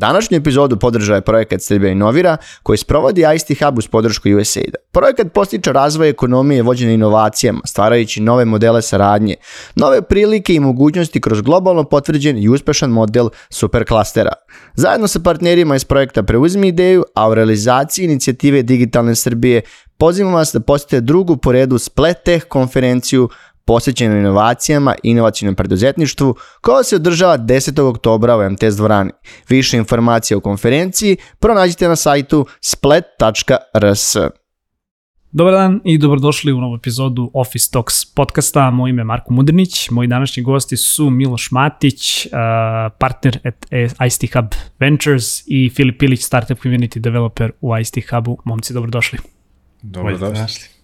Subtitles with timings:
[0.00, 4.78] Današnju epizodu podržava je projekat Srbija Inovira koji sprovodi ICT Hub uz podršku USAID-a.
[4.92, 9.34] Projekat postiče razvoj ekonomije vođene inovacijama, stvarajući nove modele saradnje,
[9.74, 14.32] nove prilike i mogućnosti kroz globalno potvrđen i uspešan model superklastera.
[14.74, 19.62] Zajedno sa partnerima iz projekta Preuzmi ideju, a u realizaciji inicijative Digitalne Srbije
[19.98, 23.28] pozivamo vas da posjetite drugu po redu Splet Tech konferenciju
[23.70, 27.80] posvećenu inovacijama i inovacijnom preduzetništvu, koja se održava 10.
[27.80, 29.10] oktobra u MTS dvorani.
[29.48, 34.16] Više informacija o konferenciji pronađite na sajtu splet.rs.
[35.32, 38.70] Dobar dan i dobrodošli u novu epizodu Office Talks podcasta.
[38.70, 42.32] Moje ime je Marko Mudrnić, moji današnji gosti su Miloš Matić, uh,
[42.98, 43.66] partner at
[44.06, 44.46] ICT Hub
[44.78, 48.38] Ventures i Filip Ilić, startup community developer u ICT Hubu.
[48.44, 49.18] Momci, dobrodošli.
[49.82, 50.80] Dobrodošli.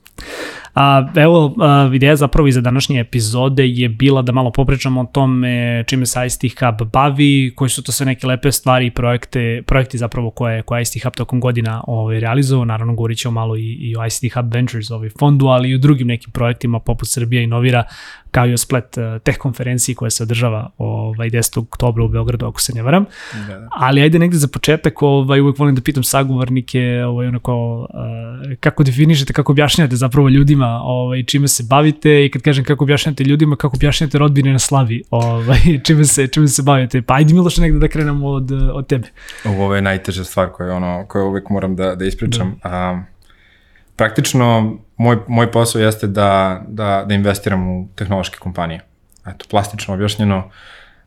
[0.77, 5.85] A, evo, a, ideja zapravo iza današnje epizode je bila da malo popričamo o tome
[5.87, 9.99] čime se ICT Hub bavi, koji su to sve neke lepe stvari i projekte, projekti
[9.99, 12.65] zapravo koje, koje ICT Hub tokom godina ovaj, realizovao.
[12.65, 15.79] Naravno, govorit ćemo malo i, i o ICT Hub Ventures ovaj fondu, ali i o
[15.79, 17.85] drugim nekim projektima poput Srbija Inovira,
[18.31, 21.61] kao i o Splet uh, teh konferenciji koja se održava ovaj, 10.
[21.61, 23.05] oktobra u Beogradu, ako se ne varam.
[23.49, 23.69] Da, da.
[23.71, 28.85] Ali ajde negde za početak, ovaj, uvek volim da pitam sagovornike ovaj, onako, uh, kako
[28.85, 33.57] definišete, kako objašnjate zapravo ljudima ovaj, čime se bavite i kad kažem kako objašnjate ljudima,
[33.57, 37.03] kako objašnjate rodbine na slavi, ovaj, čime, se, čime se bavite.
[37.03, 39.09] Pa ajde Miloš negde da krenemo od, od tebe.
[39.45, 42.59] Ovo je najteža stvar koju, ono, koju uvek moram da, da ispričam.
[42.63, 42.91] Da.
[42.93, 43.05] Um,
[43.97, 48.81] praktično moj, moj posao jeste da, da, da investiram u tehnološke kompanije.
[49.27, 50.51] Eto, plastično objašnjeno,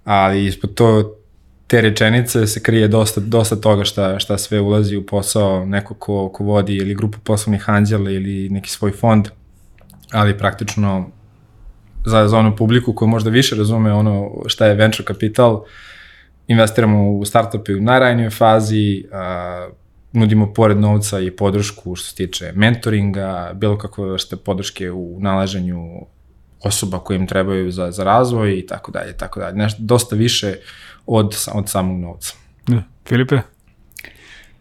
[0.03, 1.15] ali ispod to,
[1.69, 6.29] te rečenice se krije dosta, dosta toga šta, šta sve ulazi u posao neko ko,
[6.29, 9.27] ko vodi ili grupu poslovnih anđela ili neki svoj fond,
[10.11, 11.09] ali praktično
[12.05, 15.63] za, za onu publiku koja možda više razume ono šta je venture kapital,
[16.47, 19.69] investiramo u startupe u najranijoj fazi, a,
[20.13, 26.05] nudimo pored novca i podršku što se tiče mentoringa, bilo kakve vrste podrške u nalaženju
[26.63, 29.55] osoba koje im trebaju za, za razvoj i tako dalje, tako dalje.
[29.55, 30.55] Nešto dosta više
[31.05, 32.33] od, od samog novca.
[32.67, 33.39] Ne, Filipe?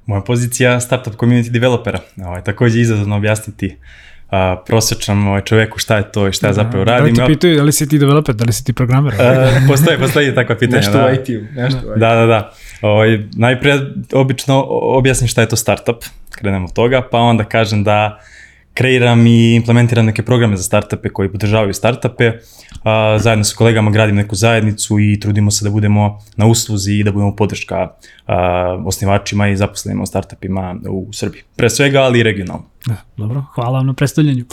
[0.06, 2.00] Moja pozicija startup community developera.
[2.26, 3.76] Ovo je takođe izazovno objasniti
[4.31, 7.15] a, prosječnom ovaj, čoveku šta je to i šta ja zapravo radim.
[7.15, 9.15] Da li ti pitaju da li si ti developer, da li si ti programer?
[9.15, 10.77] Uh, postoje, postoje takva pitanja.
[10.77, 11.06] nešto da.
[11.06, 11.61] u IT-u.
[11.61, 11.87] Nešto da.
[11.87, 12.00] u IT-u.
[12.00, 12.53] Da, da, da.
[12.83, 13.78] Ovaj, najpre
[14.12, 18.21] obično objasnim šta je to startup, krenemo od toga, pa onda kažem da
[18.78, 22.33] kreiram i implementiram neke programe za startupe koji podržavaju startupe.
[22.84, 27.05] A, zajedno sa kolegama gradim neku zajednicu i trudimo se da budemo na usluzi i
[27.05, 27.88] da budemo podrška
[28.27, 31.43] a, osnivačima i zaposlenima u startupima u Srbiji.
[31.56, 32.65] Pre svega, ali i regionalno.
[32.87, 34.44] Da, dobro, hvala vam na predstavljanju.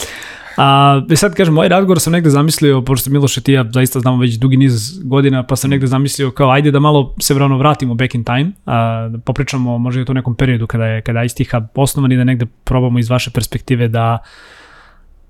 [0.56, 4.00] A, e sad kažem, ovaj razgovor sam negde zamislio, pošto Miloš i ti ja zaista
[4.00, 7.58] znamo već dugi niz godina, pa sam negde zamislio kao ajde da malo se vrano
[7.58, 11.02] vratimo back in time, a, da popričamo možda i o to nekom periodu kada je,
[11.02, 14.18] kada je ICT Hub osnovan i da negde probamo iz vaše perspektive da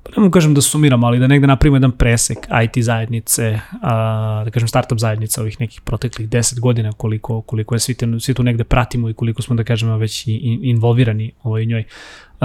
[0.06, 4.42] pa ne mogu kažem da sumiramo, ali da negde napravimo jedan presek IT zajednice, a,
[4.44, 8.34] da kažem startup zajednica ovih nekih proteklih 10 godina koliko, koliko je svi, te, svi
[8.34, 11.80] tu negde pratimo i koliko smo da kažemo već i, involvirani ovoj njoj.
[11.80, 12.38] Uh,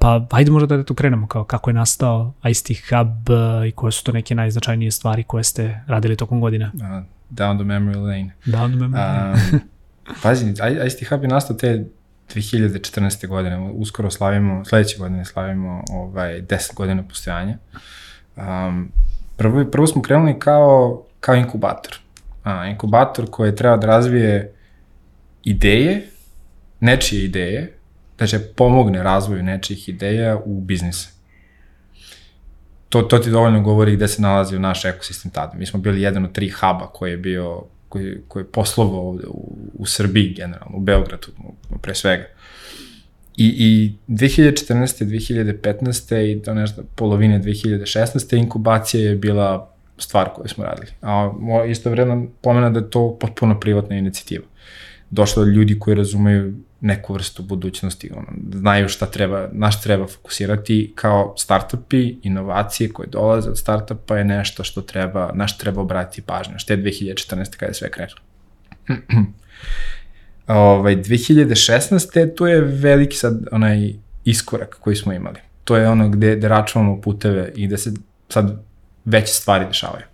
[0.00, 3.92] pa ajde možda da tu krenemo kao kako je nastao ICT Hub uh, i koje
[3.92, 6.72] su to neke najznačajnije stvari koje ste radili tokom godina.
[6.74, 6.80] Uh,
[7.30, 8.30] down the memory lane.
[8.46, 9.34] Down the memory lane.
[9.52, 9.60] um,
[10.22, 10.46] pazi,
[10.86, 11.84] ICT Hub je nastao te
[12.34, 13.26] 2014.
[13.26, 17.58] godine, uskoro slavimo, sledeće godine slavimo ovaj, 10 godina postojanja.
[18.36, 18.92] Um,
[19.36, 21.98] prvo, prvo smo krenuli kao, kao inkubator.
[22.44, 24.54] A, inkubator koji treba da razvije
[25.44, 26.08] ideje,
[26.80, 27.78] nečije ideje,
[28.18, 31.08] da će pomogne razvoju nečih ideja u biznisu.
[32.88, 35.52] To, to ti dovoljno govori gde se nalazi naš ekosistem tada.
[35.56, 39.56] Mi smo bili jedan od tri huba koji je bio, koji, koji je poslovao u,
[39.74, 41.26] u Srbiji generalno, u Beogradu
[41.82, 42.24] pre svega.
[43.36, 45.04] I, i 2014.
[45.04, 46.16] 2015.
[46.20, 48.36] i do nešto polovine 2016.
[48.36, 50.88] inkubacija je bila stvar koju smo radili.
[51.02, 51.32] A
[51.68, 54.44] isto vredno pomena da je to potpuno privatna inicijativa.
[55.10, 60.92] Došlo do ljudi koji razumeju neku vrstu budućnosti, ono, znaju šta treba, naš treba fokusirati
[60.94, 66.54] kao startupi, inovacije koje dolaze od startupa je nešto što treba, naš treba obratiti pažnju,
[66.58, 67.56] što je 2014.
[67.56, 68.20] kada je sve krenulo.
[70.46, 72.34] ovaj, 2016.
[72.36, 73.92] tu je veliki sad onaj
[74.24, 75.40] iskorak koji smo imali.
[75.64, 77.92] To je ono gde, gde računamo puteve i gde se
[78.28, 78.62] sad
[79.04, 80.04] veće stvari dešavaju.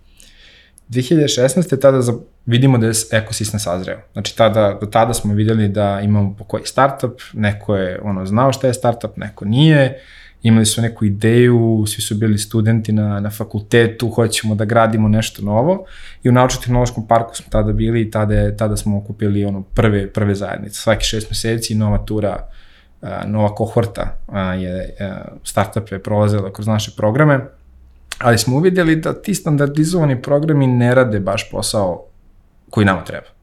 [0.89, 1.79] 2016.
[1.81, 2.13] tada za,
[2.45, 3.97] vidimo da je ekosistem sazreo.
[4.13, 8.53] Znači tada, do tada smo videli da imamo po koji startup, neko je ono znao
[8.53, 9.99] šta je startup, neko nije
[10.41, 15.41] imali su neku ideju, svi su bili studenti na, na fakultetu, hoćemo da gradimo nešto
[15.41, 15.85] novo
[16.23, 20.35] i u naučno-tehnološkom parku smo tada bili i tada, tada smo okupili ono prve, prve
[20.35, 20.79] zajednice.
[20.79, 22.47] Svaki šest meseci nova tura,
[23.25, 24.17] nova kohorta
[24.57, 24.95] je
[25.43, 27.39] startupe prolazila kroz naše programe,
[28.19, 32.05] ali smo uvidjeli da ti standardizovani programi ne rade baš posao
[32.69, 33.35] koji nama treba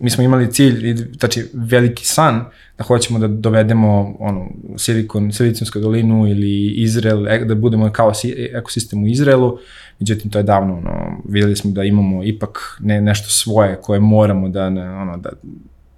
[0.00, 2.44] mi smo imali cilj, znači veliki san,
[2.78, 8.12] da hoćemo da dovedemo ono, Silikon, Silicijonsku dolinu ili Izrael, e, da budemo kao
[8.54, 9.58] ekosistem u Izraelu,
[9.98, 14.48] međutim to je davno, ono, videli smo da imamo ipak ne, nešto svoje koje moramo
[14.48, 15.30] da, ne, ono, da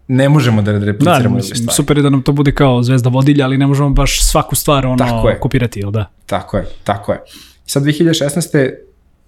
[0.09, 1.75] ne možemo da repliciramo da, stvari.
[1.75, 4.87] Super je da nam to bude kao zvezda vodilja, ali ne možemo baš svaku stvar
[4.87, 5.41] ono, tako je.
[5.41, 6.11] kopirati, ili da?
[6.27, 7.19] Tako je, tako je.
[7.67, 8.71] I sad 2016.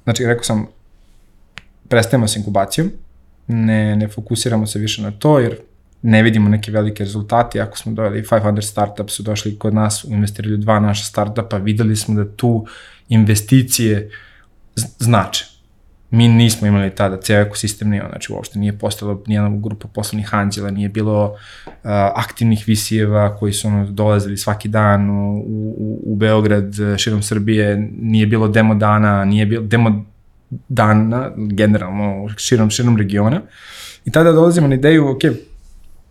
[0.04, 0.66] znači rekao sam,
[1.88, 2.90] prestajemo s inkubacijom,
[3.46, 5.56] ne, ne fokusiramo se više na to, jer
[6.02, 7.60] ne vidimo neke velike rezultate.
[7.60, 12.14] Ako smo dojeli 500 startups su došli kod nas, investirali dva naša startupa, videli smo
[12.14, 12.66] da tu
[13.08, 14.10] investicije
[14.98, 15.44] znače.
[16.10, 20.70] Mi nismo imali tada, ceo ekosistem nije, znači uopšte nije postalo nijedna grupa poslovnih anđela,
[20.70, 21.36] nije bilo uh,
[22.14, 28.26] aktivnih visijeva koji su ono, dolazili svaki dan u, u, u Beograd, širom Srbije, nije
[28.26, 30.11] bilo demo dana, nije bilo demo
[30.68, 33.42] dana, generalno širom, širom regiona.
[34.04, 35.20] I tada dolazimo na ideju, ok,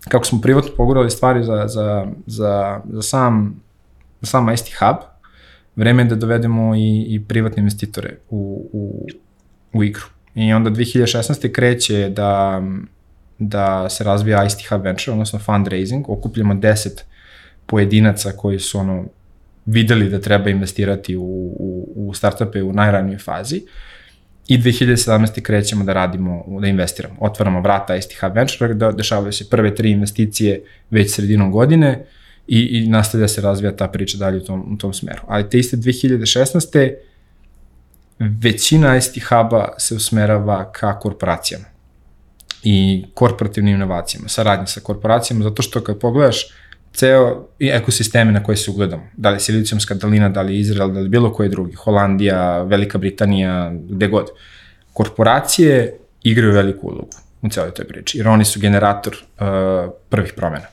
[0.09, 3.61] kako smo privatno pogurali stvari za, za, za, za sam,
[4.21, 4.97] za sam ICT Hub,
[5.75, 9.07] vreme je da dovedemo i, i privatne investitore u, u,
[9.73, 10.03] u igru.
[10.35, 11.51] I onda 2016.
[11.51, 12.61] kreće da,
[13.39, 16.89] da se razvija ICT Hub Venture, odnosno fundraising, okupljamo 10
[17.65, 19.05] pojedinaca koji su ono
[19.65, 21.23] videli da treba investirati u,
[21.59, 23.57] u, u startupe u najranijoj fazi.
[23.57, 23.71] Uh,
[24.47, 25.41] i 2017.
[25.41, 27.15] krećemo da radimo, da investiramo.
[27.19, 32.05] Otvaramo vrata STH Venture, da dešavaju se prve tri investicije već sredinom godine
[32.47, 35.21] i, i nastavlja se razvija ta priča dalje u tom, u tom smeru.
[35.27, 36.93] Ali te iste 2016.
[38.19, 41.65] većina ST Hub-a se usmerava ka korporacijama
[42.63, 46.47] i korporativnim inovacijama, saradnje sa korporacijama, zato što kad pogledaš
[46.93, 49.03] ceo ekosisteme na koje se ugledamo.
[49.17, 53.71] Da li Silicijumska dalina, da li Izrael, da li bilo koji drugi, Holandija, Velika Britanija,
[53.89, 54.27] gde god.
[54.93, 57.09] Korporacije igraju veliku ulogu
[57.41, 60.65] u celoj toj priči, jer oni su generator uh, prvih promena.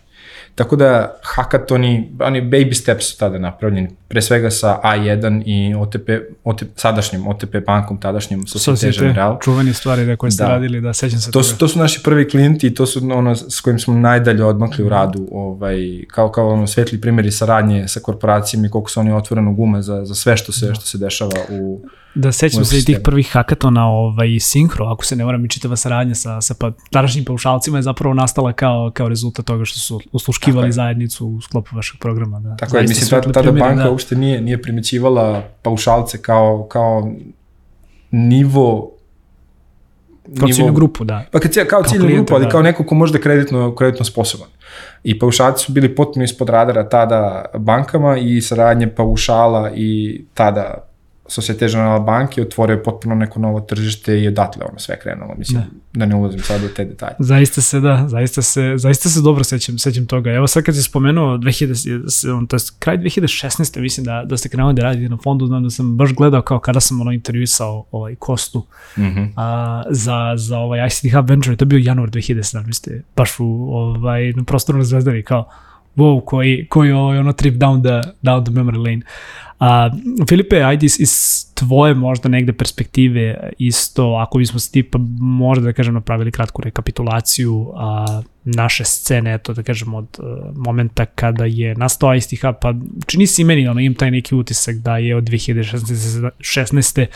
[0.59, 6.11] Tako da hakatoni, oni baby steps su tada napravljeni, pre svega sa A1 i OTP,
[6.45, 9.39] OTP sadašnjim OTP bankom, tadašnjim Societe General.
[9.43, 10.49] Čuveni stvari da koje ste da.
[10.49, 11.43] radili, da sećam se to toga.
[11.43, 14.85] Su, to su naši prvi klijenti i to su ono s kojim smo najdalje odmakli
[14.85, 15.79] u radu, ovaj,
[16.11, 20.05] kao, kao ono svetli primjeri saradnje sa korporacijama i koliko su oni otvoreno gume za,
[20.05, 20.75] za sve što se, da.
[20.75, 21.81] što se dešava u
[22.19, 25.77] Da sećam se i tih prvih hakatona ovaj, Synchro, ako se ne varam i čitava
[25.77, 30.01] saradnja sa, sa pa, tadašnjim paušalcima je zapravo nastala kao, kao rezultat toga što su
[30.13, 32.41] usluškivali zajednicu u sklopu vašeg programa.
[32.41, 32.57] Da.
[32.57, 33.91] Tako je, mislim, tada, tada banka da.
[33.91, 37.13] uopšte nije, nije primećivala paušalce kao, kao
[38.11, 38.91] nivo
[40.39, 41.25] Kao ciljnu grupu, da.
[41.33, 42.51] Pa kad, kao, kao ciljnu grupu, ali da.
[42.51, 44.49] kao neko ko može da kreditno, kreditno sposoban.
[45.05, 50.88] I paušalci su bili potpuno ispod radara tada bankama i saradnje paušala i tada
[51.29, 55.99] Societe Generala banke otvorio potpuno neko novo tržište i odatle ono sve krenulo, mislim, da,
[55.99, 57.15] da ne ulazim sad u te detalje.
[57.19, 60.31] Zaista se, da, zaista se, zaista se dobro sećam, sećam toga.
[60.31, 63.81] Evo sad kad si spomenuo 2000, to je kraj 2016.
[63.81, 66.59] mislim da, da ste krenuli da radite na fondu, znam da sam baš gledao kao
[66.59, 68.67] kada sam ono intervjuisao ovaj Kostu
[68.97, 69.29] mm -hmm.
[69.37, 73.01] a, za, za ovaj ICT Hub Venture, to je bio januar 2017.
[73.17, 75.51] Baš u, ovaj, na prostoru na Zvezdari, kao
[75.99, 79.01] wow, koji, koji ovaj, ono trip down the, down the memory lane.
[79.59, 79.91] A,
[80.29, 85.73] Filipe, ajde iz, iz tvoje možda negde perspektive isto, ako bismo se tipa možda da
[85.73, 91.75] kažem napravili kratku rekapitulaciju a, naše scene, eto da kažem od a, momenta kada je
[91.75, 92.13] nastao
[92.43, 92.75] hub, pa
[93.07, 96.31] čini se i meni, ono, imam taj neki utisak da je od 2016.
[96.39, 97.07] 16.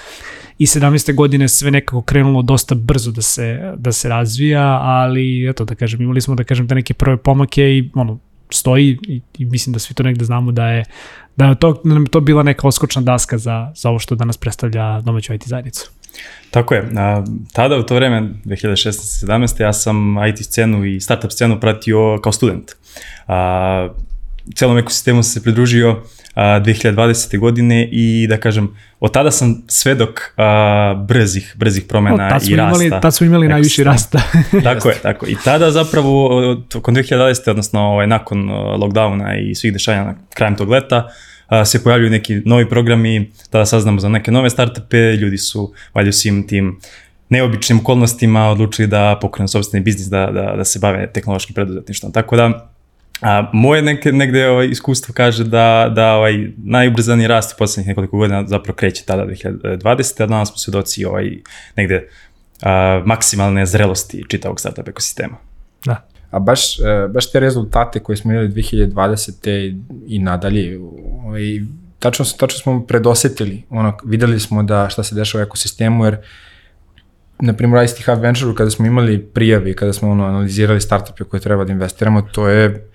[0.59, 1.15] i 17.
[1.15, 6.03] godine sve nekako krenulo dosta brzo da se, da se razvija, ali eto da kažem,
[6.03, 8.19] imali smo da kažem te neke prve pomake i ono,
[8.55, 10.85] stoji i, i mislim da svi to negde znamo da je
[11.37, 15.01] da je to, da to bila neka oskočna daska za, za ovo što danas predstavlja
[15.01, 15.91] domaću IT zajednicu.
[16.51, 16.91] Tako je.
[16.97, 22.33] A, tada u to vreme, 2016-17, ja sam IT scenu i startup scenu pratio kao
[22.33, 22.71] student.
[23.27, 23.89] A,
[24.55, 26.03] celom ekosistemu sam se pridružio
[26.35, 27.39] a, 2020.
[27.39, 32.85] godine i da kažem, od tada sam svedok a, brzih, brzih promena o, i rasta.
[32.85, 34.21] Imali, tad smo imali najviši rasta.
[34.65, 35.27] tako je, tako.
[35.27, 37.51] I tada zapravo, tokom 2020.
[37.51, 41.09] odnosno ovaj, nakon lockdowna i svih dešanja na krajem tog leta,
[41.47, 46.09] a, se pojavljuju neki novi programi, tada saznamo za neke nove startupe, ljudi su valjda
[46.09, 46.81] u svim tim
[47.33, 52.13] neobičnim okolnostima odlučili da pokrenu sobstveni biznis, da, da, da se bave tehnološkim preduzetništvom.
[52.13, 52.72] Tako da,
[53.23, 58.17] A, moje neke, negde ovaj, iskustvo kaže da, da ovaj, najubrzaniji rast u poslednjih nekoliko
[58.17, 60.23] godina zapravo kreće tada 2020.
[60.23, 61.31] a danas smo svedoci ovaj,
[61.77, 62.09] negde
[62.63, 65.37] a, maksimalne zrelosti čitavog startup ekosistema.
[65.85, 66.07] Da.
[66.31, 69.81] A baš, e, baš te rezultate koje smo imali 2020.
[70.07, 70.79] i nadalje,
[71.25, 71.43] ovaj,
[71.99, 76.17] tačno, tačno smo predosetili, ono, videli smo da šta se dešava u ekosistemu, jer
[77.41, 81.41] na primjer ICT Hub Venture kada smo imali prijavi, kada smo ono, analizirali startupe koje
[81.41, 82.89] treba da investiramo, to je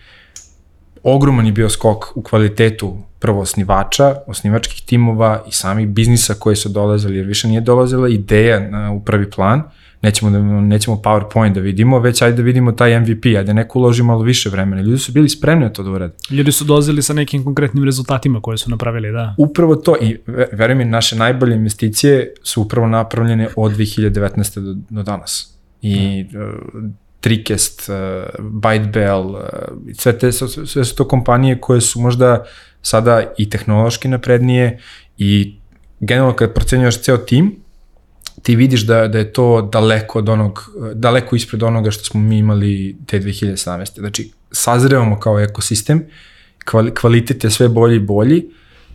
[1.04, 6.70] ogroman je bio skok u kvalitetu prvo osnivača, osnivačkih timova i samih biznisa koji su
[6.70, 9.64] dolazili, jer više nije dolazila ideja na, u prvi plan,
[10.02, 13.80] nećemo, da, nećemo PowerPoint da vidimo, već ajde da vidimo taj MVP, ajde da neko
[13.80, 14.82] uloži malo više vremena.
[14.82, 16.14] Ljudi su bili spremni na to da urade.
[16.32, 19.36] Ljudi su dolazili sa nekim konkretnim rezultatima koje su napravili, da.
[19.38, 20.18] Upravo to i
[20.52, 24.60] veruj mi, naše najbolje investicije su upravo napravljene od 2019.
[24.60, 25.58] do, do danas.
[25.82, 26.84] I uh,
[27.28, 27.96] Trikest, uh,
[28.40, 29.42] Bytebell, uh,
[29.98, 32.46] sve, te, sve su to kompanije koje su možda
[32.82, 34.80] sada i tehnološki naprednije
[35.18, 35.56] i
[36.00, 37.56] generalno kad procenjuješ ceo tim,
[38.42, 42.38] ti vidiš da, da je to daleko od onog, daleko ispred onoga što smo mi
[42.38, 44.00] imali te 2017.
[44.00, 46.06] Znači, sazrevamo kao ekosistem,
[47.02, 48.46] kvalitet je sve bolji i bolji,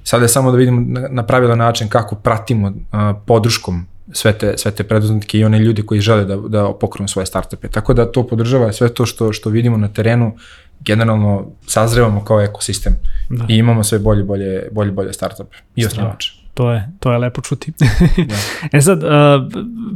[0.04, 4.58] sada je samo da vidimo na, na pravilan način kako pratimo a, podrškom sve te,
[4.58, 7.68] sve te preduzetnike i one ljudi koji žele da, da pokrenu svoje startupe.
[7.68, 10.36] Tako da to podržava sve to što, što vidimo na terenu,
[10.80, 12.92] generalno sazrevamo kao ekosistem
[13.30, 13.44] da.
[13.48, 17.40] i imamo sve bolje, bolje, bolje, bolje startupe i osnivače to je, to je lepo
[17.40, 17.72] čuti.
[18.28, 18.34] da.
[18.78, 19.10] e sad, uh,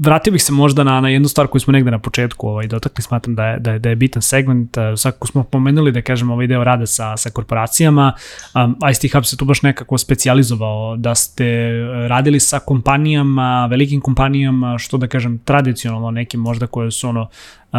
[0.00, 3.02] vratio bih se možda na, na jednu stvar koju smo negde na početku ovaj, dotakli,
[3.02, 6.32] smatram da je, da je, da je bitan segment, uh, svakako smo pomenuli da kažemo
[6.32, 8.12] ovaj deo rada sa, sa korporacijama,
[8.54, 11.70] um, ICT Hub se tu baš nekako specializovao da ste
[12.08, 17.28] radili sa kompanijama, velikim kompanijama, što da kažem, tradicionalno nekim možda koje su ono,
[17.72, 17.78] uh,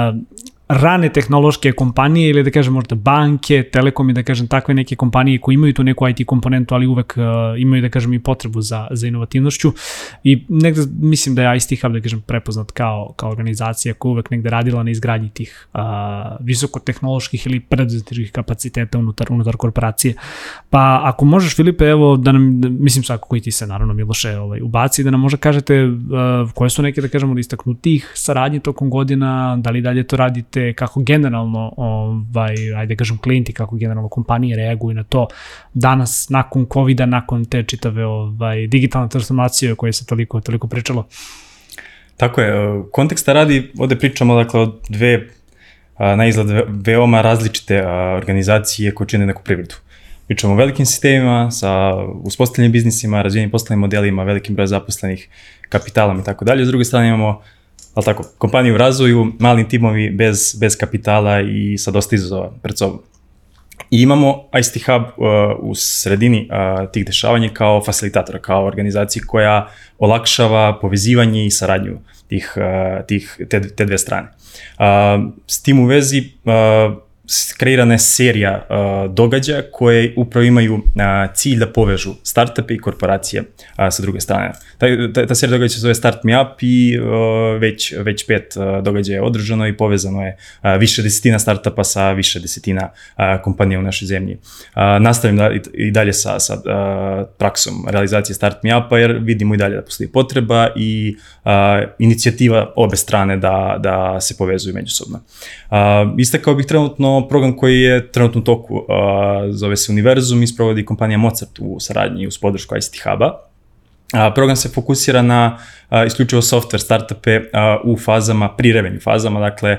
[0.68, 5.40] rane tehnološke kompanije ili da kažem možda banke, telekom i da kažem takve neke kompanije
[5.40, 7.24] koje imaju tu neku IT komponentu, ali uvek uh,
[7.62, 9.74] imaju da kažem i potrebu za, za inovativnošću
[10.24, 14.32] i negde mislim da je ICT Hub da kažem prepoznat kao, kao organizacija koja uvek
[14.32, 15.82] negde radila na izgradnji tih uh,
[16.40, 20.14] visokotehnoloških ili preduzetničkih kapaciteta unutar, unutar korporacije.
[20.70, 24.62] Pa ako možeš Filipe, evo da nam, mislim svako koji ti se naravno Miloše ovaj,
[24.62, 28.90] ubaci, da nam možda kažete uh, koje su neke da kažemo da istaknutih saradnje tokom
[28.90, 33.76] godina, da li dalje to radite vidite kako generalno, ovaj, ajde da kažem, klijenti, kako
[33.76, 35.28] generalno kompanije reaguju na to
[35.74, 41.08] danas, nakon covid nakon te čitave ovaj, digitalne transformacije o kojoj se toliko, toliko pričalo?
[42.18, 45.28] Tako je, konteksta radi, ovde pričamo dakle o dve
[46.00, 47.86] na izgled veoma različite
[48.16, 49.76] organizacije koje čine neku privredu.
[50.28, 55.28] Pričamo o velikim sistemima sa uspostavljenim biznisima, razvijenim poslovnim modelima, velikim brojem zaposlenih,
[55.70, 56.66] kapitalom i tako dalje.
[56.66, 57.42] S druge strane imamo
[57.98, 62.78] ali tako, kompanije u razvoju, mali timovi bez, bez kapitala i sa dosta izazova pred
[62.78, 63.02] sobom.
[63.92, 65.26] I imamo ICT Hub uh,
[65.60, 72.54] u sredini uh, tih dešavanja kao facilitatora, kao organizaciji koja olakšava povezivanje i saradnju tih,
[72.58, 74.28] uh, tih, te, te dve strane.
[74.28, 76.54] Uh, s tim u vezi uh,
[77.58, 80.82] kreirana je serija uh, događaja koje upravo imaju uh,
[81.34, 83.48] cilj da povežu startupe i korporacije uh,
[83.90, 84.52] sa druge strane.
[84.78, 88.54] Ta, ta, ta serija događaja se zove Start Me Up i uh, već, već pet
[88.56, 93.24] uh, događaja je održano i povezano je uh, više desetina startupa sa više desetina uh,
[93.44, 94.34] kompanija u našoj zemlji.
[94.36, 99.18] Uh, nastavim da, i, i dalje sa, sa uh, praksom realizacije Start Me Upa jer
[99.22, 101.16] vidimo i dalje da postoji potreba i
[101.46, 101.52] uh,
[102.00, 105.20] inicijativa obe strane da, da se povezuju međusobno.
[105.70, 105.78] Uh,
[106.18, 108.84] istakao bih trenutno program koji je trenutno u toku, uh,
[109.50, 113.48] zove se Univerzum i sprovodi kompanija Mozart u saradnji uz podršku ICT Hub-a.
[114.36, 115.58] Program se fokusira na
[116.08, 117.42] isključivo software startupe
[117.84, 119.78] u fazama, pri revenju fazama, dakle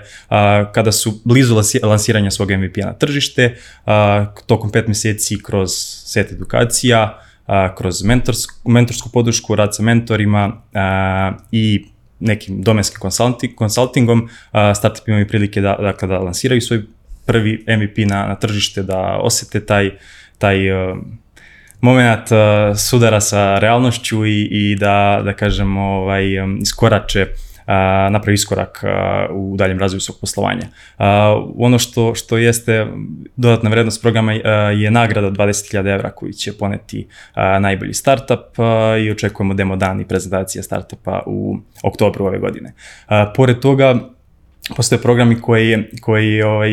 [0.72, 3.56] kada su blizu lansiranja svog MVP-a na tržište,
[4.46, 5.70] tokom pet meseci kroz
[6.04, 7.18] set edukacija,
[7.76, 10.52] kroz mentorsku, mentorsku podršku, rad sa mentorima
[11.52, 11.84] i
[12.20, 16.82] nekim domenskim konsulting, konsultingom, a, startup imaju prilike da, dakle, da lansiraju svoj
[17.28, 19.90] prvi MVP na, na tržište, da osete taj,
[20.38, 20.98] taj uh,
[21.80, 28.34] moment uh, sudara sa realnošću i, i da, da kažem, ovaj, um, iskorače uh, napravi
[28.34, 30.66] iskorak uh, u daljem razvoju svog poslovanja.
[30.98, 31.04] Uh,
[31.56, 32.86] ono što, što jeste
[33.36, 34.40] dodatna vrednost programa uh,
[34.80, 38.64] je nagrada 20.000 evra koji će poneti uh, najbolji startup uh,
[39.04, 42.72] i očekujemo demo dan i prezentacija startupa u oktobru ove godine.
[43.34, 43.98] Pored toga,
[44.76, 46.70] postoje programi koji, koji ovaj,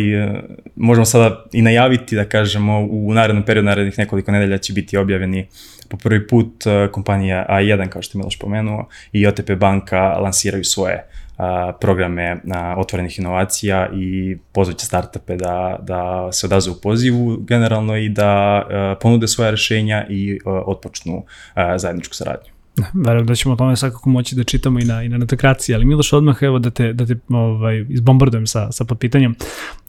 [0.75, 5.47] možemo sada i najaviti, da kažemo, u narednom periodu, narednih nekoliko nedelja će biti objavljeni
[5.89, 10.63] po prvi put eh, kompanija A1, kao što je Miloš pomenuo, i OTP banka lansiraju
[10.63, 11.05] svoje
[11.37, 17.97] a, programe a, otvorenih inovacija i pozvaće startupe da, da se odazu u pozivu generalno
[17.97, 21.23] i da a, ponude svoje rešenja i a, otpočnu
[21.53, 22.54] a, zajedničku saradnju.
[22.93, 25.85] Verujem da ćemo o tome svakako moći da čitamo i na, i na netokraciji, ali
[25.85, 29.35] Miloš odmah evo da te, da te ovaj, izbombardujem sa, sa potpitanjem.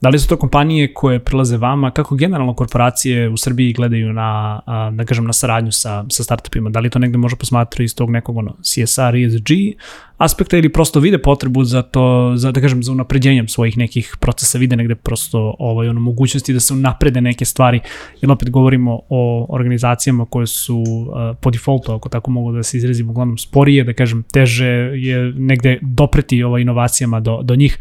[0.01, 4.61] Da li su to kompanije koje prilaze vama, kako generalno korporacije u Srbiji gledaju na,
[4.93, 6.71] da kažem, na saradnju sa, sa startupima?
[6.71, 9.51] Da li to negde može posmatrati iz tog nekog ono, CSR, ESG
[10.17, 14.59] aspekta ili prosto vide potrebu za to, za, da kažem, za unapređenjem svojih nekih procesa,
[14.59, 17.81] vide negde prosto ovaj, ono, mogućnosti da se unaprede neke stvari,
[18.21, 22.77] jer opet govorimo o organizacijama koje su uh, po defaultu, ako tako mogu da se
[22.77, 27.79] izrazim, uglavnom sporije, da kažem, teže je negde dopreti ovaj, inovacijama do, do njih.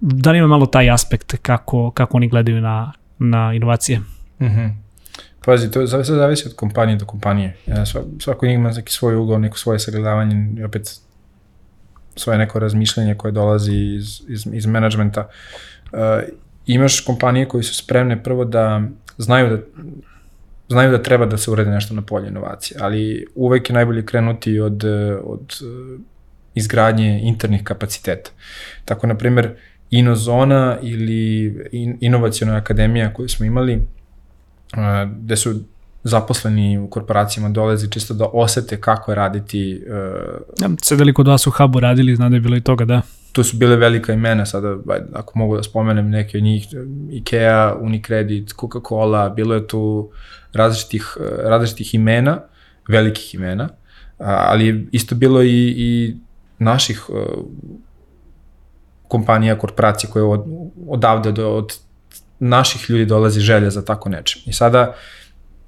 [0.00, 3.98] Da li ima malo taj aspekt kako, kako oni gledaju na, na inovacije?
[3.98, 4.70] Mm -hmm.
[5.44, 7.56] Pazi, to sve zavisi od kompanije do kompanije.
[8.20, 11.00] Svako ima neki svoj ugao, neko svoje sagledavanje opet
[12.16, 15.28] svoje neko razmišljanje koje dolazi iz, iz, iz menadžmenta.
[15.92, 15.98] Uh,
[16.66, 18.82] imaš kompanije koji su spremne prvo da
[19.18, 19.62] znaju da
[20.68, 24.60] znaju da treba da se urede nešto na polju inovacije, ali uvek je najbolje krenuti
[24.60, 24.84] od,
[25.24, 25.60] od
[26.54, 28.30] izgradnje internih kapaciteta.
[28.84, 29.50] Tako, na primer,
[29.90, 33.82] Inozona ili in, inovacijona akademija koju smo imali,
[35.16, 35.54] gde su
[36.04, 39.82] zaposleni u korporacijama dolazi čisto da osete kako je raditi.
[39.86, 43.02] Uh, ja, sedeli kod vas u hubu radili, znam da je bilo i toga, da.
[43.32, 44.76] Tu su bile velika imena, sada
[45.14, 46.68] ako mogu da spomenem neke od njih,
[47.10, 50.10] Ikea, Unicredit, Coca-Cola, bilo je tu
[50.52, 52.40] različitih, različitih imena,
[52.88, 53.68] velikih imena,
[54.18, 56.16] ali isto bilo i, i
[56.58, 57.16] naših uh,
[59.08, 60.44] kompanija, korporacija koje od,
[60.88, 61.78] odavde do, od
[62.38, 64.42] naših ljudi dolazi želja za tako nečem.
[64.46, 64.94] I sada uh,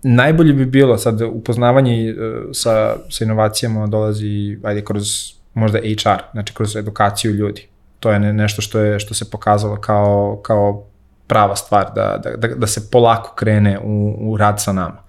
[0.02, 6.54] najbolje bi bilo sad upoznavanje uh, sa, sa inovacijama dolazi ajde kroz možda HR, znači
[6.54, 7.68] kroz edukaciju ljudi.
[8.00, 10.86] To je ne, nešto što je što se pokazalo kao kao
[11.26, 15.02] prava stvar da, da, da, da se polako krene u, u rad sa nama.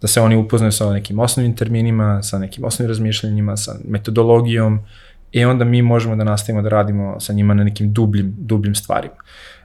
[0.00, 4.80] Da se oni upoznaju sa nekim osnovnim terminima, sa nekim osnovnim razmišljanjima, sa metodologijom
[5.32, 9.14] i onda mi možemo da nastavimo da radimo sa njima na nekim dubljim, dubljim stvarima.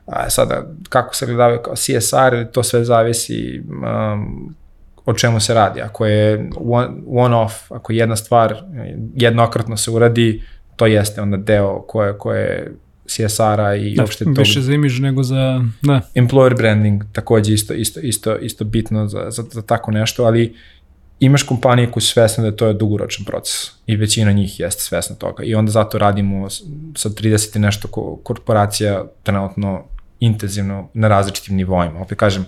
[0.05, 4.55] A sada, kako se gledavaju kao CSR, to sve zavisi um,
[5.05, 5.81] o čemu se radi.
[5.81, 6.49] Ako je
[7.07, 8.63] one-off, ako jedna stvar
[9.15, 10.43] jednokratno se uradi,
[10.75, 12.73] to jeste onda deo koje, koje
[13.05, 14.31] CSR-a i da, uopšte to.
[14.37, 15.65] Više za imidž nego za...
[15.81, 16.01] Da.
[16.15, 20.55] Employer branding takođe isto, isto, isto, isto bitno za, za, za tako nešto, ali
[21.19, 25.15] imaš kompanije koje su svesne da to je dugoročan proces i većina njih jeste svesna
[25.15, 26.49] toga i onda zato radimo
[26.95, 27.87] sa 30 i nešto
[28.23, 29.83] korporacija trenutno
[30.19, 32.01] intenzivno na različitim nivoima.
[32.01, 32.45] Opet kažem,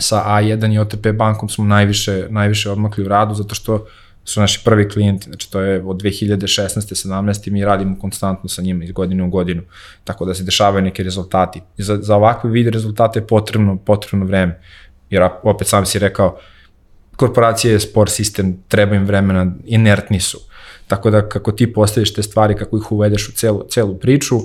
[0.00, 3.86] sa A1 i OTP bankom smo najviše, najviše odmakli u radu, zato što
[4.24, 7.08] su naši prvi klijenti, znači to je od 2016.
[7.08, 7.50] 17.
[7.50, 9.62] mi radimo konstantno sa njima iz godine u godinu,
[10.04, 11.62] tako da se dešavaju neke rezultati.
[11.76, 14.60] I za, za ovakve vide rezultate je potrebno, potrebno vreme,
[15.10, 16.38] jer opet sam si rekao,
[17.16, 20.38] korporacije je spor sistem, treba im vremena, inertni su.
[20.86, 24.40] Tako da kako ti postaviš te stvari, kako ih uvedeš u celu, celu priču,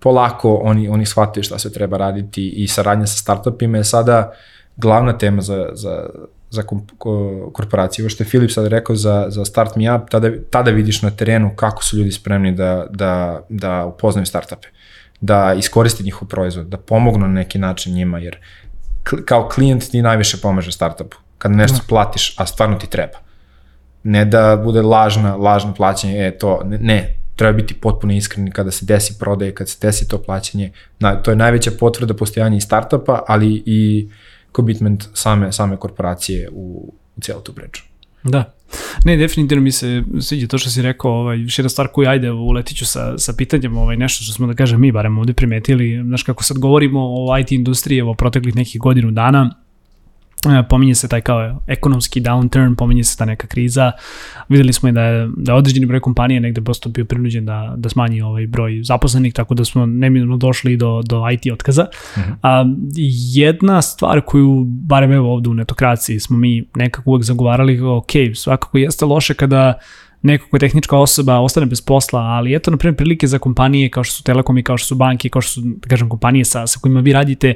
[0.00, 4.32] polako oni, oni shvataju šta se treba raditi i saradnja sa startupima je sada
[4.76, 6.10] glavna tema za, za,
[6.50, 6.62] za
[7.52, 8.02] korporaciju.
[8.02, 11.10] Ovo što je Filip sad rekao za, za Start Me Up, tada, tada vidiš na
[11.10, 14.68] terenu kako su ljudi spremni da, da, da upoznaju startupe,
[15.20, 18.36] da iskoriste njihov proizvod, da pomognu na neki način njima, jer
[19.24, 21.16] kao klijent ti najviše pomaže startupu.
[21.38, 21.82] Kad nešto no.
[21.82, 21.88] Da.
[21.88, 23.18] platiš, a stvarno ti treba.
[24.02, 28.70] Ne da bude lažna, lažno plaćanje, e to, ne, ne treba biti potpuno iskreni kada
[28.70, 30.72] se desi prodaje, kada se desi to plaćanje.
[30.98, 34.12] Na, to je najveća potvrda postojanja i startupa, ali i uh,
[34.56, 37.82] commitment same, same korporacije u, u cijelu tu priču.
[38.24, 38.54] Da.
[39.04, 42.30] Ne, definitivno mi se sviđa to što si rekao, ovaj, još jedna stvar koju ajde,
[42.30, 46.02] uletit ću sa, sa pitanjem, ovaj, nešto što smo da kažem mi barem ovde primetili,
[46.06, 49.61] znaš kako sad govorimo o IT industriji, evo proteklih nekih godinu dana,
[50.68, 53.92] pominje se taj kao ekonomski downturn, pominje se ta neka kriza.
[54.48, 57.74] Videli smo i da je, da je određeni broj kompanije negde prosto bio prinuđen da,
[57.76, 61.86] da smanji ovaj broj zaposlenih, tako da smo neminovno došli do, do IT otkaza.
[61.92, 62.30] Uh mhm.
[62.30, 62.36] -huh.
[62.42, 62.64] A,
[63.34, 68.78] jedna stvar koju, barem evo ovde u netokraciji, smo mi nekako uvek zagovarali, ok, svakako
[68.78, 69.78] jeste loše kada
[70.22, 73.90] neko ko je tehnička osoba ostane bez posla, ali eto, na primjer, prilike za kompanije
[73.90, 76.44] kao što su Telekom i kao što su banke, kao što su, da kažem, kompanije
[76.44, 77.54] sa, sa kojima vi radite,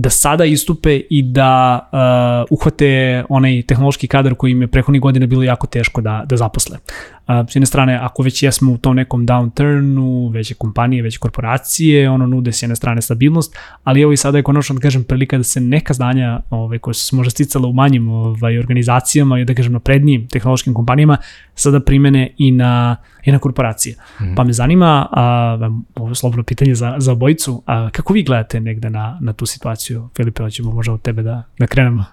[0.00, 5.26] da sada istupe i da uh, uhvate onaj tehnološki kadar koji im je prehodnih godina
[5.26, 6.78] bilo jako teško da, da zaposle.
[6.78, 12.10] Uh, s jedne strane, ako već jesmo u tom nekom downturnu, veće kompanije, veće korporacije,
[12.10, 15.36] ono nude s jedne strane stabilnost, ali evo i sada je konačno, da kažem, prilika
[15.36, 19.44] da se neka znanja ovaj, koje su se možda sticala u manjim ovaj, organizacijama i
[19.44, 21.16] da kažem na prednjim tehnološkim kompanijama,
[21.54, 22.96] sada primene i na,
[23.28, 23.96] i na korporacije.
[24.20, 24.34] Mm.
[24.34, 28.60] Pa me zanima, a, ovo je slobodno pitanje za, za obojicu, a, kako vi gledate
[28.60, 30.08] negde na, na tu situaciju?
[30.16, 32.04] Filipe, hoćemo možda od tebe da, da krenemo.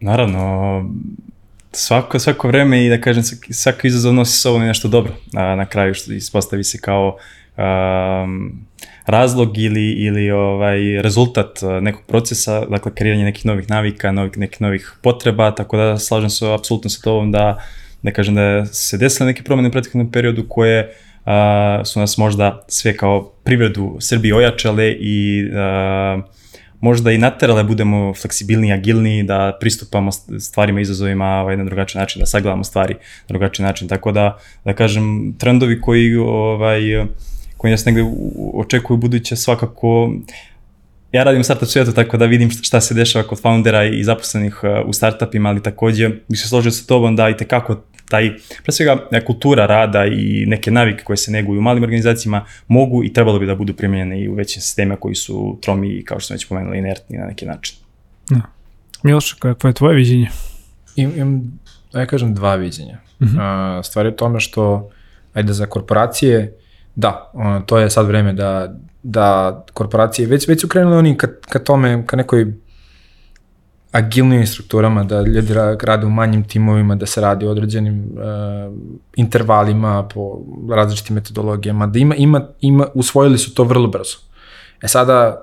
[0.00, 0.84] Naravno,
[1.72, 5.66] svako, svako vreme i da kažem svaki izazov nosi sa ovom nešto dobro a, na
[5.66, 7.16] kraju što ispostavi se kao
[7.56, 8.66] um,
[9.06, 14.92] razlog ili, ili ovaj rezultat nekog procesa, dakle kreiranje nekih novih navika, novih, nekih novih
[15.02, 17.58] potreba, tako da slažem se apsolutno sa tobom da,
[18.02, 22.64] da kažem da se desile neke promene u prethodnom periodu koje a, su nas možda
[22.68, 26.22] sve kao privredu Srbije ojačale i a,
[26.80, 32.26] možda i naterale budemo fleksibilniji, agilniji, da pristupamo stvarima, izazovima ovaj, na drugačiji način, da
[32.26, 33.88] sagledamo stvari na drugačiji način.
[33.88, 36.80] Tako da, da kažem, trendovi koji, ovaj,
[37.56, 38.04] koji nas negde
[38.54, 40.12] očekuju buduće svakako
[41.12, 44.60] ja radim u startup svijetu, tako da vidim šta se dešava kod foundera i zaposlenih
[44.86, 48.30] u startupima, ali takođe bih se složio sa tobom da i tekako taj,
[48.62, 53.04] pre svega, e, kultura rada i neke navike koje se neguju u malim organizacijama mogu
[53.04, 56.20] i trebalo bi da budu primjenjene i u većim sistema koji su tromi i, kao
[56.20, 57.76] što smo već pomenuli, inertni na neki način.
[58.30, 58.40] Ja.
[59.02, 60.28] Miloš, kakvo je tvoje viđenje?
[60.96, 61.58] Im, im,
[61.92, 62.98] da ja kažem, dva viđenja.
[63.20, 63.36] Uh mhm.
[63.36, 63.82] -huh.
[63.82, 64.90] stvar je tome što,
[65.34, 66.54] ajde, za korporacije,
[66.96, 67.32] da,
[67.66, 72.06] to je sad vreme da, da korporacije, već, već su krenuli oni ka, ka tome,
[72.06, 72.52] ka nekoj
[73.92, 78.74] agilnim strukturama, da ljudi rade u manjim timovima, da se radi u određenim uh,
[79.16, 84.16] intervalima po različitim metodologijama, da ima, ima, ima, usvojili su to vrlo brzo.
[84.82, 85.42] E sada,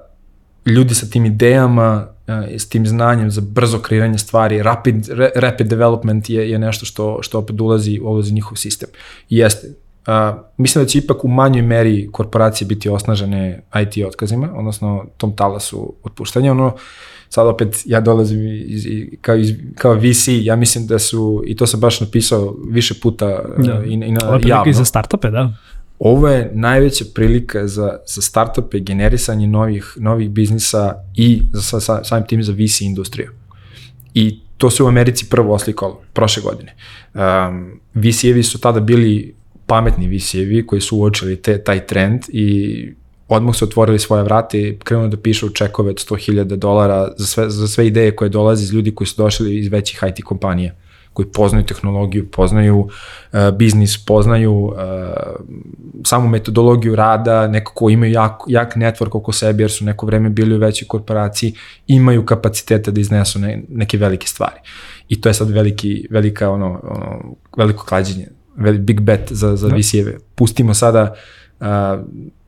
[0.66, 5.68] ljudi sa tim idejama, uh, s tim znanjem za brzo kreiranje stvari, rapid, re, rapid
[5.68, 8.90] development je, je nešto što, što opet ulazi, ulazi njihov sistem.
[9.30, 9.68] I jeste,
[10.08, 15.36] Uh, mislim da će ipak u manjoj meri korporacije biti osnažene IT otkazima, odnosno tom
[15.36, 16.52] talasu otpuštanja.
[16.52, 16.76] Ono,
[17.30, 18.86] sad opet ja dolazim iz,
[19.22, 23.28] kao, iz, kao VC, ja mislim da su, i to sam baš napisao više puta
[23.58, 23.80] da.
[23.80, 24.70] uh, i, i na Ovo je javno.
[24.70, 25.54] i za startupe, da.
[26.00, 32.28] Ovo je najveća prilika za, za startupe, generisanje novih, novih biznisa i za, sa, samim
[32.28, 33.32] tim za VC industriju.
[34.14, 36.76] I to se u Americi prvo oslikalo, prošle godine.
[37.14, 39.36] Um, VC-evi su tada bili
[39.68, 42.94] pametni VC-evi koji su uočili te, taj trend i
[43.28, 47.50] odmah su otvorili svoje vrate i krenuli da pišu čekove od 100.000 dolara za sve,
[47.50, 50.74] za sve ideje koje dolaze iz ljudi koji su došli iz većih IT kompanija
[51.14, 52.90] koji poznaju tehnologiju, poznaju uh,
[53.58, 54.76] biznis, poznaju uh,
[56.06, 60.30] samu metodologiju rada, neko ko imaju jak, jak network oko sebe jer su neko vreme
[60.30, 61.54] bili u većoj korporaciji,
[61.88, 64.60] imaju kapacitete da iznesu ne, neke velike stvari.
[65.10, 69.70] I to je sad veliki, velika ono, ono veliko klađenje, velik big bet za, za
[69.70, 69.76] da.
[69.76, 70.18] VC-eve.
[70.36, 71.16] Pustimo sada
[71.60, 71.66] uh,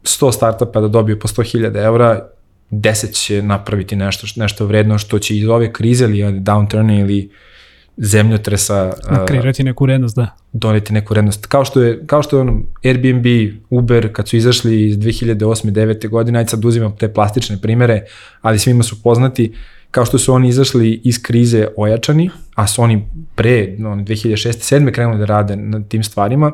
[0.04, 2.28] 100 startupa da dobiju po 100.000 eura,
[2.72, 7.30] 10 će napraviti nešto, nešto vredno što će iz ove krize ili downturn ili
[7.98, 8.94] zemljotresa
[9.28, 10.36] kreirati neku vrednost, da.
[10.54, 11.46] Doneti neku vrednost.
[11.46, 13.26] Kao što je, kao što je ono Airbnb,
[13.70, 15.72] Uber, kad su izašli iz 2008.
[15.72, 16.10] 9.
[16.10, 18.02] godine, ajde sad uzimam te plastične primere,
[18.42, 19.54] ali svima su poznati,
[19.96, 24.76] kao što su oni izašli iz krize ojačani, a su oni pre, no, 2006.
[24.76, 24.92] 7.
[24.92, 26.52] krenuli da rade na tim stvarima,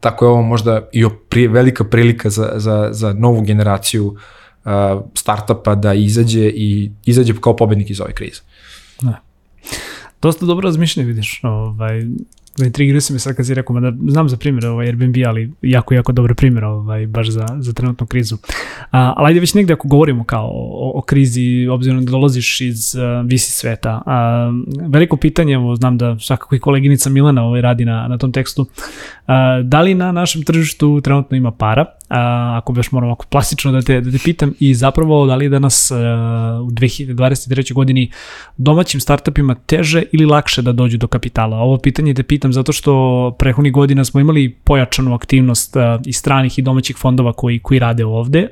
[0.00, 4.72] tako je ovo možda i pri, velika prilika za, za, za novu generaciju uh,
[5.14, 8.40] startupa da izađe i izađe kao pobednik iz ove krize.
[9.02, 9.20] Da.
[10.22, 11.40] Dosta dobro razmišljanje vidiš.
[11.42, 12.04] Ovaj,
[12.64, 15.94] Intrigirao se mi sad kad si rekao, da znam za primjer ovaj Airbnb, ali jako,
[15.94, 18.36] jako dobar primjer ovaj, baš za, za trenutnu krizu.
[18.90, 22.94] A, ali ajde već negde ako govorimo kao o, o krizi, obzirom da dolaziš iz
[22.94, 24.50] uh, visi sveta, a,
[24.88, 28.66] veliko pitanje, evo, znam da svakako i koleginica Milana ovaj, radi na, na tom tekstu,
[29.64, 33.82] da li na našem tržištu trenutno ima para, a, ako baš moram ovako plastično da
[33.82, 35.90] te, da te pitam i zapravo da li danas
[36.62, 37.72] u 2023.
[37.72, 38.10] godini
[38.56, 41.56] domaćim startupima teže ili lakše da dođu do kapitala?
[41.56, 46.62] Ovo pitanje te pitam zato što prehodnih godina smo imali pojačanu aktivnost i stranih i
[46.62, 48.48] domaćih fondova koji, koji rade ovde,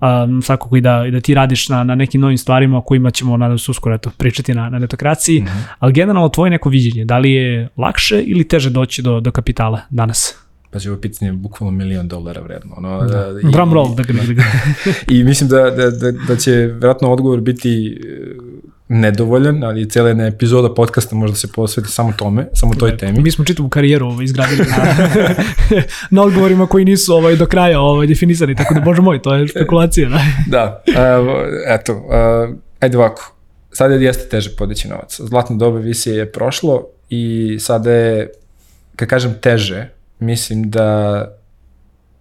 [0.00, 3.10] a, svakako i da, i da ti radiš na, na nekim novim stvarima o kojima
[3.10, 5.62] ćemo nadam se uskoro eto, pričati na, na netokraciji, mm -hmm.
[5.78, 9.80] ali generalno tvoje neko viđenje, da li je lakše ili teže doći do, do kapitala
[9.90, 10.34] danas?
[10.70, 12.74] Pa će ovo pitanje je bukvalno milion dolara vredno.
[12.76, 13.26] Ono, da.
[13.44, 13.94] I, Drum roll.
[13.94, 14.42] Da, da, da.
[15.14, 18.00] I mislim da, da, da, da će vjerojatno odgovor biti
[18.92, 23.20] nedovoljan, ali cijela jedna epizoda podcasta možda se posveti samo tome, samo toj temi.
[23.20, 24.94] Mi smo čitavu karijeru ovaj, izgradili na,
[26.16, 29.48] na odgovorima koji nisu ovaj, do kraja ovaj, definisani, tako da bože moj, to je
[29.48, 30.08] spekulacija.
[30.08, 30.22] Da,
[30.54, 31.28] da uh,
[31.66, 33.34] eto, uh, ajde ovako,
[33.72, 35.20] sada jeste teže podići novac.
[35.20, 38.30] Zlatno doba visije je prošlo i sada je,
[38.96, 41.24] kad kažem teže, mislim da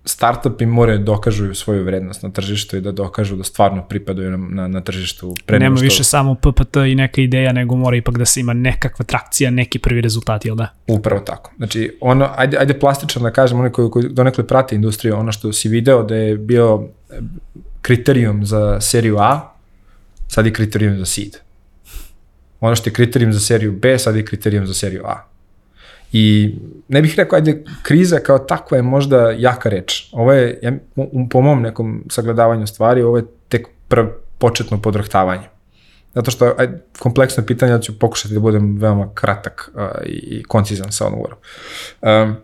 [0.06, 4.38] startupi moraju da dokažu svoju vrednost na tržištu i da dokažu da stvarno pripadaju na,
[4.38, 5.36] na, na tržištu.
[5.46, 8.54] Pre Nema što- više samo PPT i neka ideja, nego mora ipak da se ima
[8.54, 10.68] nekakva trakcija, neki prvi rezultat, jel da?
[10.88, 11.52] Upravo tako.
[11.58, 15.54] Znači, ono, ajde, ajde plastično da kažem, oni koji, koji donekle prate industriju, ono što
[15.54, 17.20] si video da je bio e,
[17.82, 19.54] kriterijum za seriju A,
[20.28, 21.38] sad je kriterijum za seed.
[22.60, 25.26] Ono što je kriterijum za seriju B, sad je kriterijum za seriju A.
[26.12, 26.56] I
[26.88, 30.10] ne bih rekao, ajde, kriza kao takva je možda jaka reč.
[30.12, 30.72] Ovo je, ja,
[31.30, 34.06] po mom nekom sagledavanju stvari, ovo je tek prv,
[34.38, 35.48] početno podrohtavanje.
[36.14, 36.68] Zato što aj,
[37.00, 41.38] kompleksno pitanje, ja ću pokušati da budem veoma kratak uh, i, koncizan sa odgovorom.
[42.02, 42.36] Um,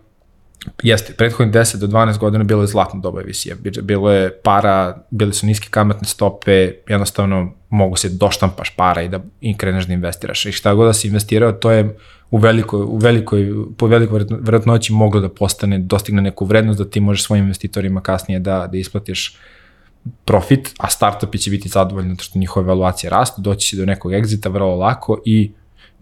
[0.82, 3.56] jeste, prethodnih 10 do 12 godina bilo je zlatno doba visija.
[3.82, 9.20] Bilo je para, bile su niske kamatne stope, jednostavno mogu se doštampaš para i da
[9.40, 10.46] i kreneš da investiraš.
[10.46, 11.96] I šta god da si investirao, to je
[12.30, 17.00] u velikoj, u velikoj, po velikoj vjerojatnoći moglo da postane, dostigne neku vrednost da ti
[17.00, 19.38] možeš svojim investitorima kasnije da, da isplatiš
[20.24, 24.12] profit, a startupi će biti zadovoljni zato što njihove evaluacije rastu, doći će do nekog
[24.12, 25.52] egzita vrlo lako i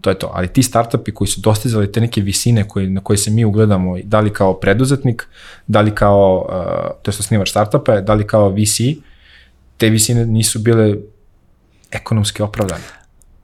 [0.01, 0.31] to je to.
[0.33, 3.97] Ali ti startupi koji su dostizali te neke visine koje, na koje se mi ugledamo,
[4.03, 5.27] da li kao preduzetnik,
[5.67, 8.77] da li kao, uh, to je osnivač startupa, da li kao VC,
[9.77, 10.95] te visine nisu bile
[11.91, 12.83] ekonomski opravdane.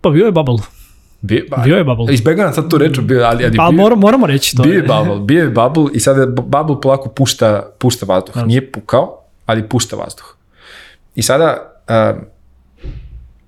[0.01, 0.80] Pa bio je bubble.
[1.21, 2.13] Bio, ba, Bio je bubble.
[2.13, 4.63] Izbegavam sad tu reč, bio, ali, ali Pa bio, moramo, moramo reći to.
[4.63, 8.36] bio je bubble, bio je bubble i sada bu- bubble polako pušta, pušta vazduh.
[8.36, 8.45] Da.
[8.45, 10.36] Nije pukao, ali pušta vazduh.
[11.15, 12.21] I sada, uh,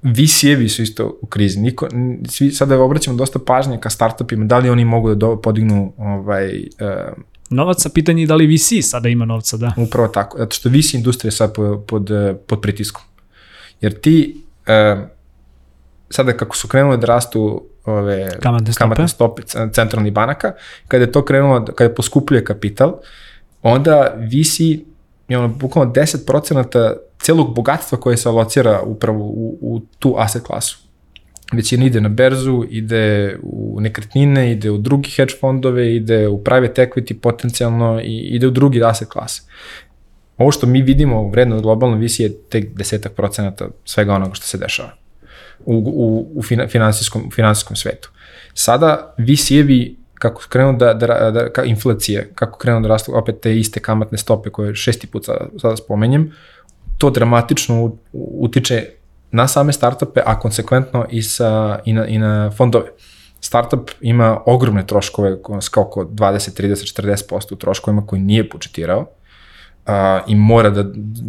[0.03, 1.59] VC-evi su isto u krizi.
[1.59, 1.87] Niko,
[2.29, 6.57] svi, sada obraćamo dosta pažnje ka startupima, da li oni mogu da do, podignu ovaj,
[6.57, 9.73] uh, Novaca, pitanje je da li VC sada ima novca, da.
[9.77, 13.01] Upravo tako, zato što VC industrija je sad pod, pod, eh, pod pritiskom.
[13.81, 14.41] Jer ti,
[16.13, 18.79] sada kako su krenule da rastu ove Kamatne stope.
[18.79, 20.53] kamatne stope centralnih banaka,
[20.87, 22.93] kada je to krenulo, da- kada je poskupljuje kapital,
[23.61, 24.59] onda VC
[25.27, 30.79] je ono bukvalno 10% celog bogatstva koje se alocira upravo u, u tu asset klasu.
[31.53, 36.87] Većina ide na berzu, ide u nekretnine, ide u drugi hedge fondove, ide u private
[36.87, 39.41] equity potencijalno i ide u drugi asset klase.
[40.37, 44.57] Ovo što mi vidimo vredno globalno visi je tek desetak procenata svega onoga što se
[44.57, 45.02] dešava
[45.65, 48.09] u, u, u fina- finansijskom, finansijskom svetu.
[48.53, 53.57] Sada VC-evi kako krenu da, da, da ka, inflacije, kako krenu da rastu opet te
[53.59, 56.31] iste kamatne stope koje šesti put sada, sada spomenjem,
[56.97, 58.85] to dramatično utiče
[59.31, 62.85] na same startupe, a konsekventno i, sa, i, na, i na fondove.
[63.41, 69.07] Startup ima ogromne troškove, kao oko 20, 30, 40% u troškovima koji nije budžetirao
[69.85, 70.83] a, i mora da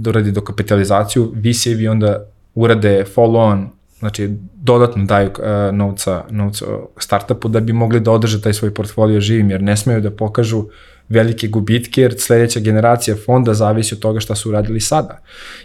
[0.07, 3.67] doradi do kapitalizaciju, VC-evi onda urade follow-on,
[4.05, 6.67] znači dodatno daju uh, novca, novca
[6.99, 10.67] startupu da bi mogli da održe taj svoj portfolio živim, jer ne smeju da pokažu
[11.09, 15.19] velike gubitke, jer sledeća generacija fonda zavisi od toga šta su uradili sada.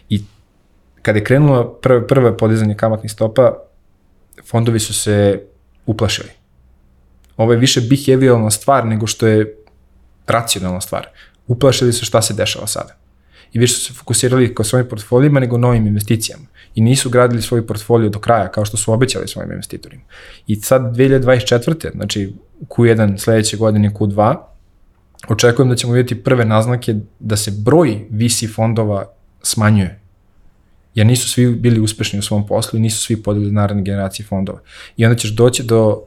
[0.09, 0.21] I
[1.01, 3.53] kada je krenulo prve, prve podizanje kamatnih stopa,
[4.45, 5.43] fondovi su se
[5.85, 6.29] uplašili.
[7.37, 9.55] Ovo je više behavioralna stvar nego što je
[10.27, 11.07] racionalna stvar.
[11.47, 12.95] Uplašili su šta se dešava sada.
[13.53, 16.45] I više su se fokusirali kao svojim portfolijima nego novim investicijama.
[16.75, 20.03] I nisu gradili svoj portfolio do kraja, kao što su obećali svojim investitorima.
[20.47, 21.91] I sad 2024.
[21.95, 22.33] znači
[22.67, 24.35] Q1 sledeće godine Q2,
[25.27, 29.05] očekujem da ćemo vidjeti prve naznake da se broj VC fondova
[29.41, 29.99] smanjuje.
[30.95, 34.59] Jer nisu svi bili uspešni u svom poslu i nisu svi podigli naredne generacije fondova.
[34.97, 36.01] I onda ćeš doći do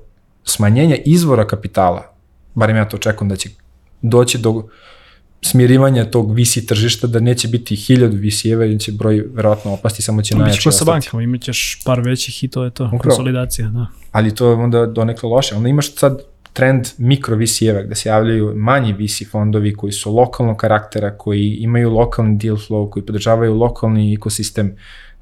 [0.45, 2.15] smanjenja izvora kapitala,
[2.55, 3.49] barem ja to očekujem da će
[4.03, 4.69] doći do
[5.43, 10.23] smirivanja tog VC tržišta, da neće biti hiljadu VC-eva, jer će broj verovatno opasti, samo
[10.23, 10.91] će najjači ko sa ostati.
[10.91, 13.03] bankama, imaćeš par većih i to je to, Upravo.
[13.03, 13.87] konsolidacija, da.
[14.13, 15.55] ali to je onda donekle loše.
[15.55, 16.19] Onda imaš sad
[16.53, 21.91] trend mikro VC-eva gde se javljaju manji VC fondovi koji su lokalnog karaktera, koji imaju
[21.91, 24.77] lokalni deal flow, koji podržavaju lokalni ekosistem,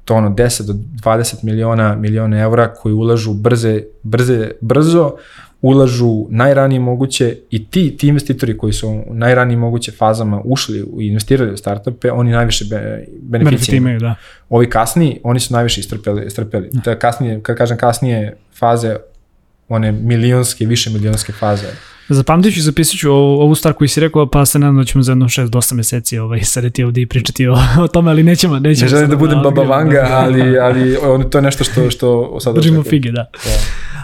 [0.05, 5.11] to ono 10 do 20 miliona, miliona evra koji ulažu brze, brze, brzo,
[5.61, 11.07] ulažu najranije moguće i ti, ti investitori koji su u najranije moguće fazama ušli i
[11.07, 13.99] investirali u startupe, oni najviše be, beneficije imaju.
[13.99, 14.15] da.
[14.49, 16.25] Ovi kasniji, oni su najviše istrpeli.
[16.25, 16.69] istrpeli.
[16.83, 18.95] Te kasnije, kad kažem kasnije faze,
[19.69, 21.67] one milionske, više milionske faze.
[22.09, 24.83] Zapamtit ću i zapisat ću ovu, ovu stvar koju si rekao, pa se nadam da
[24.83, 28.11] ćemo za jedno 6 do 8 meseci ovaj, sedeti ovdje i pričati o, o tome,
[28.11, 28.59] ali nećemo.
[28.59, 31.89] nećemo Ne želim sad da budem baba vanga, ali, ali on, to je nešto što,
[31.89, 33.25] što sada Držimo fige, da.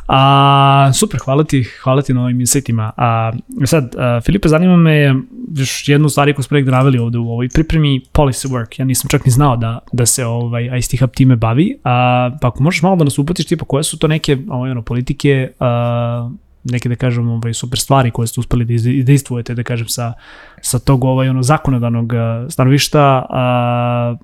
[0.08, 2.92] A, super, hvala ti, hvala ti na ovim insightima.
[2.98, 3.32] A,
[3.66, 5.16] sad, a, Filipe, zanima me
[5.56, 8.80] još jednu stvari koju smo nekde naveli ovde u ovoj pripremi policy work.
[8.80, 11.78] Ja nisam čak ni znao da, da se ovaj ICT Hub time bavi.
[11.84, 14.82] A, pa ako možeš malo da nas upatiš, tipa koje su to neke ovaj, ono,
[14.82, 16.30] politike, a,
[16.64, 20.14] neke da kažem ovaj super stvari koje ste uspeli da izdejstvujete da kažem sa
[20.62, 22.14] sa tog ovaj ono zakonodavnog
[22.50, 24.16] stanovišta a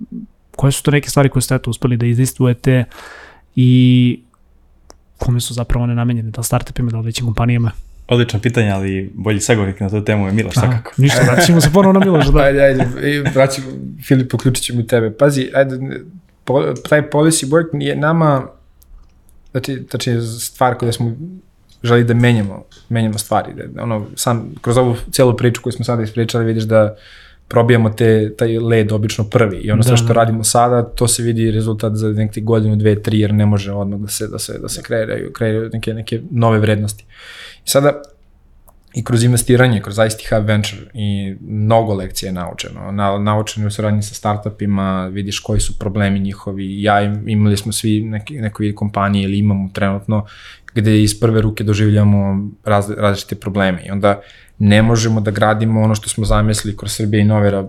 [0.56, 2.84] koje su to neke stvari koje ste eto uspeli da izdejstvujete
[3.56, 4.20] i
[5.24, 7.72] kome su zapravo one namenjene, da li startupima, da li većim kompanijama?
[8.08, 10.92] Odlično pitanje, ali bolji sagovornik na tu temu je Miloš, svakako.
[10.98, 12.28] Ništa, vratit ćemo se ponovno na Miloš.
[12.28, 12.40] Da.
[12.40, 12.88] ajde, ajde,
[13.36, 13.62] vraći,
[14.04, 15.12] Filip, uključit ćemo tebe.
[15.18, 15.80] Pazi, ajde,
[16.44, 18.48] po, taj policy work je nama,
[19.52, 21.16] znači, znači stvar koja smo
[21.84, 23.54] želi da menjamo, menjamo stvari.
[23.54, 26.96] Da, ono, sam, kroz ovu celu priču koju smo sada ispričali, vidiš da
[27.54, 30.14] probijamo te, taj led obično prvi i ono da, sve što da.
[30.14, 34.00] radimo sada, to se vidi rezultat za neki godinu, dve, tri, jer ne može odmah
[34.00, 37.06] da se, da se, da se kreiraju, kreiraju neke, neke nove vrednosti.
[37.66, 38.02] I sada,
[38.94, 42.92] i kroz investiranje, kroz ICT Hub Venture i mnogo lekcija je naučeno.
[42.92, 46.82] Na, naučeno u saradnji sa startupima, vidiš koji su problemi njihovi.
[46.82, 50.26] Ja im, imali smo svi neki, neko vid kompanije ili imamo trenutno
[50.74, 53.86] gde iz prve ruke doživljamo raz, različite probleme.
[53.86, 54.22] I onda
[54.64, 57.68] ne možemo da gradimo ono što smo zamislili kroz Srbije i Novera,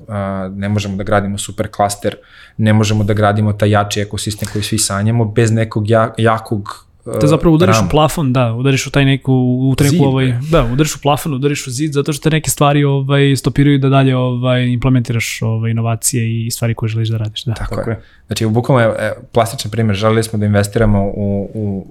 [0.57, 2.17] ne možemo da gradimo super klaster,
[2.57, 6.87] ne možemo da gradimo taj jači ekosistem koji svi sanjamo bez nekog ja, jakog
[7.21, 10.65] Te zapravo udariš u plafon, da, udariš u taj neku, u neku, zid, ovaj, da,
[10.73, 14.17] udariš u plafon, udariš u zid, zato što te neke stvari ovaj, stopiraju da dalje
[14.17, 17.45] ovaj, implementiraš ovaj, inovacije i stvari koje želiš da radiš.
[17.45, 17.55] Da.
[17.55, 18.01] Tako, Tako je.
[18.27, 21.87] Znači, bukvalno je plastičan primjer, želeli smo da investiramo u, u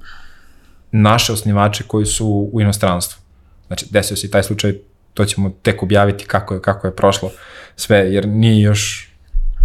[0.91, 3.21] naše osnivače koji su u inostranstvu.
[3.67, 4.73] Znači, desio se i taj slučaj,
[5.13, 7.31] to ćemo tek objaviti kako je, kako je prošlo
[7.75, 9.11] sve, jer nije još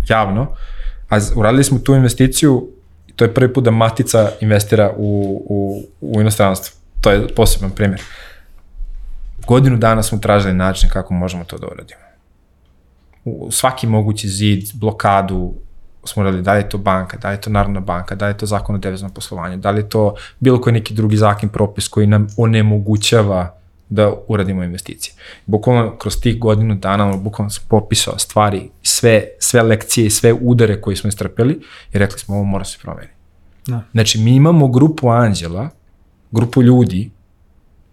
[0.08, 0.54] javno.
[1.08, 2.68] A uradili smo tu investiciju
[3.18, 6.80] to je prvi put da Matica investira u, u, u inostranstvo.
[7.00, 8.02] To je poseban primjer.
[9.46, 12.00] Godinu dana smo tražili način kako možemo to da uradimo.
[13.24, 15.54] U svaki mogući zid, blokadu,
[16.04, 18.30] smo radili, da li je to banka, da li je to Narodna banka, da li
[18.30, 21.48] je to zakon o deviznom poslovanju, da li je to bilo koji neki drugi zakon
[21.48, 23.57] propis koji nam onemogućava
[23.90, 25.14] da uradimo investicije.
[25.46, 30.81] Bukvalno kroz tih godinu dana, bukvalno sam popisao stvari, sve, sve lekcije i sve udare
[30.81, 31.61] koje smo istrpeli
[31.92, 33.12] i rekli smo ovo mora se promeniti.
[33.66, 33.83] Da.
[33.92, 35.70] Znači, mi imamo grupu anđela,
[36.31, 37.11] grupu ljudi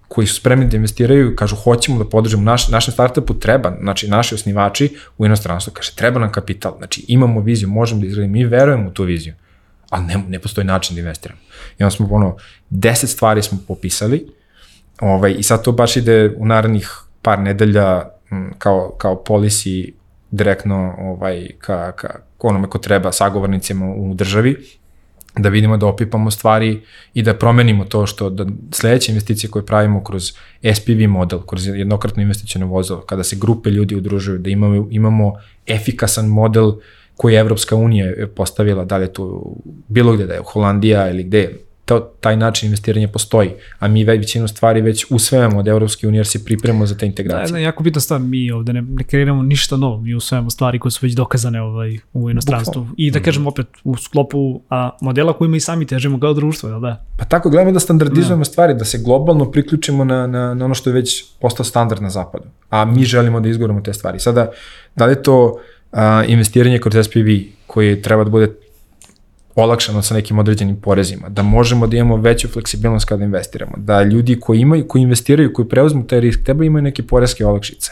[0.08, 4.08] koji su spremni da investiraju i kažu hoćemo da podržimo naš, našem startupu treba, znači
[4.08, 8.46] naši osnivači u inostranstvu kaže treba nam kapital, znači imamo viziju, možemo da izgledamo, mi
[8.46, 9.34] verujemo u tu viziju,
[9.90, 11.40] ali ne, ne postoji način da investiramo.
[11.80, 12.36] I onda smo ono,
[12.70, 14.28] deset stvari smo popisali
[15.02, 19.92] ovaj, i sad to baš ide u narednih par nedelja m, kao, kao policy
[20.32, 24.56] direktno ovaj, ka, ka onome ko treba sagovornicima u državi
[25.38, 26.82] da vidimo da opipamo stvari
[27.14, 30.32] i da promenimo to što da sledeće investicije koje pravimo kroz
[30.74, 35.34] SPV model, kroz jednokratno investicijeno vozilo, kada se grupe ljudi udružuju, da imamo, imamo
[35.68, 36.72] efikasan model
[37.18, 39.54] koji je Evropska unija postavila, da li je to
[39.88, 41.54] bilo gde da je Holandija ili gde,
[41.86, 46.20] to, taj način investiranja postoji, a mi već većinu stvari već usvajamo od Evropske unije
[46.20, 47.54] jer se pripremamo za te integracije.
[47.54, 50.92] Da, jako bitna stvar, mi ovde ne, ne kreiramo ništa novo, mi usvajamo stvari koje
[50.92, 52.82] su već dokazane ovaj, u inostranstvu.
[52.82, 52.96] Bukval.
[52.98, 56.80] I da kažem opet u sklopu a, modela kojima i sami težimo kao društvo, jel
[56.80, 57.06] da?
[57.18, 58.46] Pa tako, gledamo da standardizujemo da.
[58.46, 62.10] stvari, da se globalno priključimo na, na, na ono što je već postao standard na
[62.10, 64.20] zapadu, a mi želimo da izgoramo te stvari.
[64.20, 64.52] Sada,
[64.96, 65.60] da li je to
[65.92, 67.30] a, investiranje kroz SPV,
[67.68, 68.65] koji treba da bude
[69.56, 74.40] olakšano sa nekim određenim porezima, da možemo da imamo veću fleksibilnost kada investiramo, da ljudi
[74.40, 77.92] koji imaju, koji investiraju, koji preuzmu taj risk, treba imaju neke poreske olakšice.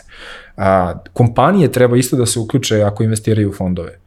[0.58, 4.00] A, kompanije treba isto da se uključe ako investiraju u fondove.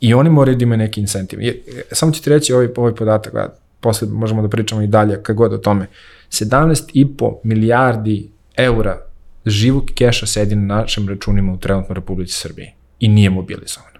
[0.00, 1.42] I oni moraju da imaju neki incentiv.
[1.42, 1.62] Je,
[1.92, 5.36] samo ću ti reći ovaj, ovaj podatak, da posle možemo da pričamo i dalje, kad
[5.36, 5.86] god o tome.
[6.30, 8.98] 17,5 milijardi eura
[9.46, 12.68] živog keša sedi na našim računima u trenutno Republici Srbiji
[13.00, 13.99] i nije mobilizovan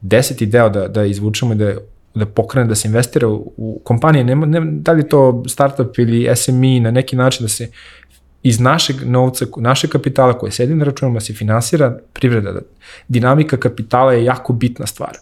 [0.00, 1.74] deseti deo da, da izvučemo da,
[2.14, 6.36] da pokrene, da se investira u, u kompanije, nema, nema, da li to startup ili
[6.36, 7.70] SME na neki način da se
[8.42, 12.60] iz našeg novca, našeg kapitala koje sedi na računima se finansira privreda.
[13.08, 15.18] Dinamika kapitala je jako bitna stvar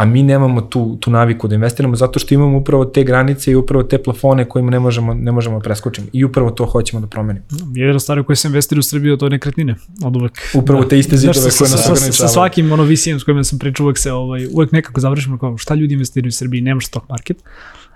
[0.00, 3.54] a mi nemamo tu, tu naviku da investiramo zato što imamo upravo te granice i
[3.54, 7.06] upravo te plafone kojima ne možemo, ne možemo da preskočiti i upravo to hoćemo da
[7.06, 7.44] promenimo.
[7.74, 10.40] Jedna stvar u kojoj se investira u Srbiju to je nekretnine, od uvek.
[10.54, 10.88] Upravo da.
[10.88, 12.12] te iste zidove koje nas ograničavaju.
[12.12, 15.58] Sa, svakim ono visijem s kojima sam pričao uvek se ovaj, uvek nekako završimo kao
[15.58, 17.36] šta ljudi investiraju u Srbiji, nemaš stock market.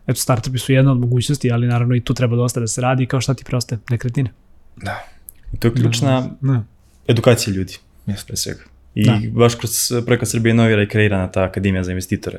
[0.06, 3.06] Eto, startupi su jedna od mogućnosti, ali naravno i tu treba dosta da se radi
[3.06, 4.32] kao šta ti preostaje, nekretnine.
[4.76, 5.04] Da.
[5.52, 6.62] I to je ključna da, da.
[7.08, 8.73] edukacija ljudi, mjesto pre svega.
[8.94, 9.20] I da.
[9.32, 12.38] baš kroz projekat Srbije Novira je kreirana ta akademija za investitore.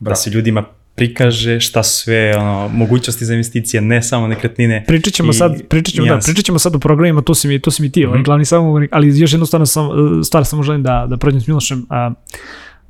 [0.00, 0.12] Bravo.
[0.12, 4.84] Da se ljudima prikaže šta sve ono, mogućnosti za investicije, ne samo nekretnine.
[4.86, 7.58] Pričat ćemo i sad, pričat ćemo, da, pričat ćemo sad o programima, tu si mi,
[7.58, 8.24] tu si mi ti, ovaj Mhm.
[8.24, 9.88] glavni samogovornik, ali još jednu stvar, sam,
[10.24, 11.86] stvar samo želim da, da prođem s Milošem.
[11.90, 12.12] A,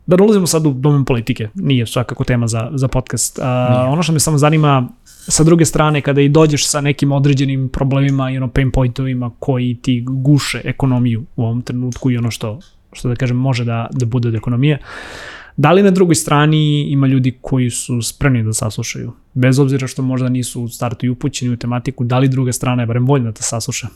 [0.07, 3.39] da ne ulazimo sad u domen politike, nije svakako tema za, za podcast.
[3.43, 4.89] A, ono što me samo zanima,
[5.29, 9.75] sa druge strane, kada i dođeš sa nekim određenim problemima i ono pain pointovima koji
[9.83, 12.61] ti guše ekonomiju u ovom trenutku i ono što,
[12.93, 14.79] što da kažem može da, da bude od ekonomije,
[15.57, 19.13] Da li na drugoj strani ima ljudi koji su spremni da saslušaju?
[19.35, 22.83] Bez obzira što možda nisu u startu i upućeni u tematiku, da li druga strana
[22.83, 23.89] je barem voljna da sasluša?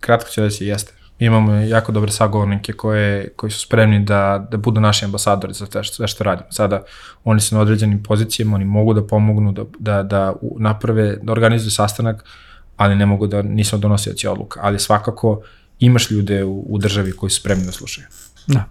[0.00, 0.92] Kratko ću reći, jeste.
[1.18, 6.08] Imamo jako dobre sagovornike koje, koji su spremni da, da budu naši ambasadori za sve
[6.08, 6.52] što, radimo.
[6.52, 6.82] Sada
[7.24, 11.70] oni su na određenim pozicijama, oni mogu da pomognu, da, da, da naprave, da organizuju
[11.70, 12.24] sastanak,
[12.76, 14.60] ali ne mogu da, nismo donosioci odluka.
[14.62, 15.42] Ali svakako
[15.84, 18.06] imaš ljude u, u državi koji su spremni da slušaju.
[18.46, 18.64] Da.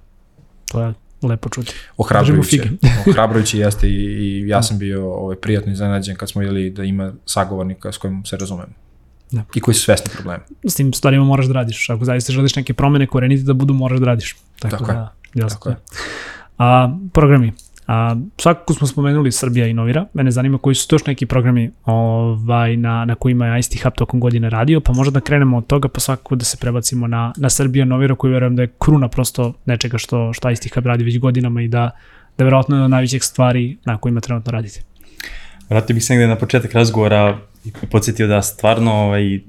[0.72, 1.74] To je lepo čuti.
[1.98, 2.64] Ohrabrujuće.
[3.10, 7.14] Ohrabrujuće jeste i, i ja sam bio ovaj, prijatno iznenađen kad smo vidjeli da ima
[7.26, 8.74] sagovornika s kojim se razumemo.
[9.32, 9.44] Da.
[9.56, 10.44] I koji su svesni problema.
[10.64, 11.90] S tim stvarima moraš da radiš.
[11.90, 14.36] Ako zaista želiš neke promene korenite da budu, moraš da radiš.
[14.60, 14.96] Tako, Tako je.
[14.96, 15.58] da, jasno.
[15.58, 15.76] Tako je.
[16.58, 17.54] A, programi.
[17.88, 20.06] A, svakako smo spomenuli Srbija inovira.
[20.14, 23.94] Mene zanima koji su to još neki programi ovaj, na, na kojima je ICT Hub
[23.96, 27.34] tokom godine radio, pa možda da krenemo od toga, pa svakako da se prebacimo na,
[27.38, 31.04] na Srbija inovira, koji verujem da je kruna prosto nečega što, što ICT Hub radi
[31.04, 31.92] već godinama i da,
[32.38, 34.82] da verovatno je od najvećih stvari na kojima trenutno radite.
[35.70, 39.42] Vratio bih se negde na početak razgovora i podsjetio da stvarno ovaj, u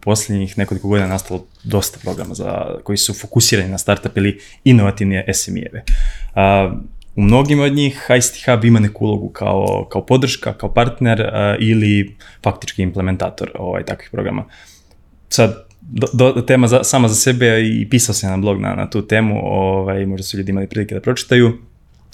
[0.00, 5.82] posljednjih nekoliko godina nastalo dosta programa za, koji su fokusirani na startup ili inovativne SME-eve.
[7.16, 11.56] U mnogim od njih ICT Hub ima neku ulogu kao, kao podrška, kao partner a,
[11.60, 14.44] ili faktički implementator ovaj, takvih programa.
[15.28, 18.90] Sad, do, do, tema za, sama za sebe i pisao sam na blog na, na
[18.90, 21.58] tu temu, ovaj, možda su ljudi imali prilike da pročitaju.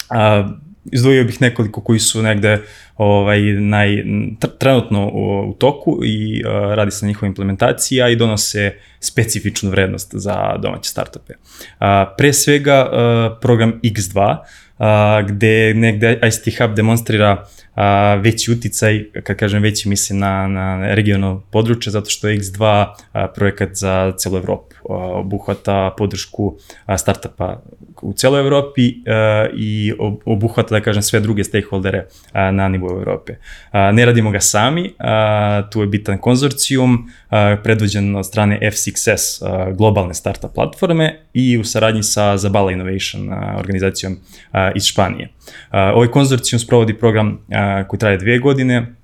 [0.09, 0.49] A,
[0.91, 2.61] izdvojio bih nekoliko koji su negde
[2.97, 8.09] ovaj, naj, tr- trenutno u, u toku i uh, radi se na njihovoj implementaciji, a
[8.09, 11.33] i donose specifičnu vrednost za domaće startupe.
[11.33, 11.85] Uh,
[12.17, 14.37] pre svega uh, program X2,
[14.77, 14.85] uh,
[15.27, 17.45] gde negde ICT Hub demonstrira
[17.75, 22.85] a, veći uticaj, kad kažem veći mislim na, na regionalno područje, zato što je X2
[23.11, 24.75] a, projekat za celu Evropu.
[24.89, 27.61] A, obuhvata podršku a, startupa
[28.01, 32.91] u celoj Evropi a, i ob- obuhvata, da kažem, sve druge stakeholdere a, na nivou
[32.91, 33.35] Evrope.
[33.71, 39.45] A, ne radimo ga sami, a, tu je bitan konzorcijum, a, predvođen od strane F6S,
[39.45, 44.17] a, globalne startup platforme i u saradnji sa Zabala Innovation a, organizacijom
[44.51, 45.29] a, iz Španije.
[45.69, 48.95] A, ovaj konzorcijum sprovodi program a, koji traje dvije godine,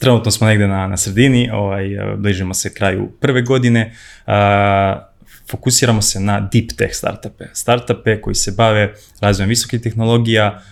[0.00, 1.84] trenutno smo negde na, na sredini, ovaj,
[2.16, 3.92] bližimo se kraju prve godine,
[5.50, 7.44] fokusiramo se na deep tech startupe.
[7.52, 10.62] Startupe koji se bave razvojem visokih tehnologija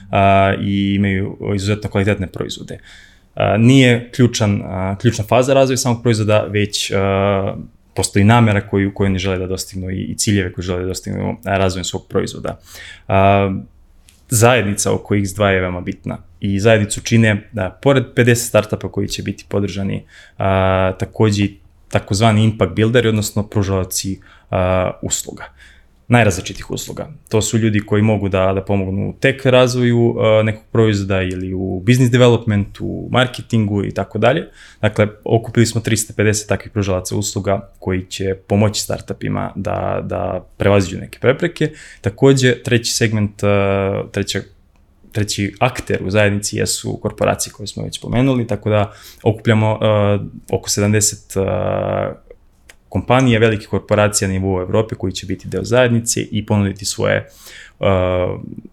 [0.62, 2.78] i imaju izuzetno kvalitetne proizvode.
[3.58, 4.62] Nije ključan,
[5.00, 6.92] ključna faza razvoja samog proizvoda, već
[7.94, 11.36] postoji namera koju, koju oni žele da dostignu i, i ciljeve koje žele da dostignu
[11.44, 12.58] razvojem svog proizvoda.
[14.30, 19.22] Zajednica oko X2 je veoma bitna i zajednicu čine da pored 50 startupa koji će
[19.22, 20.04] biti podržani
[20.38, 21.48] a, takođe
[21.88, 24.20] takozvani impact builderi, odnosno pružavaci
[24.50, 25.44] a, usluga
[26.10, 27.08] najrazličitih usluga.
[27.28, 31.54] To su ljudi koji mogu da, da pomognu u tech razvoju uh, nekog proizvoda ili
[31.54, 34.48] u business developmentu, u marketingu i tako dalje.
[34.80, 41.18] Dakle, okupili smo 350 takvih pružalaca usluga koji će pomoći startupima da, da prevaziđu neke
[41.18, 41.70] prepreke.
[42.00, 44.40] Takođe, treći segment, uh, treća
[45.12, 48.92] treći akter u zajednici jesu korporacije koje smo već pomenuli, tako da
[49.22, 49.80] okupljamo uh,
[50.52, 52.16] oko 70 uh,
[52.90, 57.28] kompanije, velike korporacije na nivou Evrope koji će biti deo zajednice i ponuditi svoje
[57.78, 57.86] uh,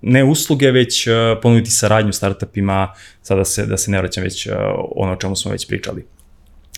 [0.02, 4.54] ne usluge, već uh, ponuditi saradnju startupima, sada se, da se ne vraćam već uh,
[4.96, 6.06] ono o čemu smo već pričali.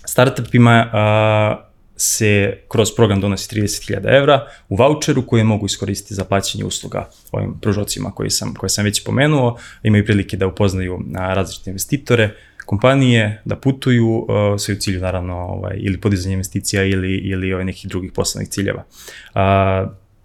[0.05, 1.69] Startupima uh,
[2.01, 7.59] se kroz program donosi 30.000 evra u voucheru koje mogu iskoristiti za plaćanje usluga ovim
[7.61, 9.57] pružocima koji sam, koje sam već pomenuo.
[9.83, 12.35] Imaju prilike da upoznaju na različite investitore,
[12.69, 17.65] kompanije, da putuju, uh, sve u cilju naravno ovaj, ili podizanje investicija ili, ili ovaj,
[17.65, 18.83] nekih drugih poslovnih ciljeva.
[19.35, 19.41] Uh,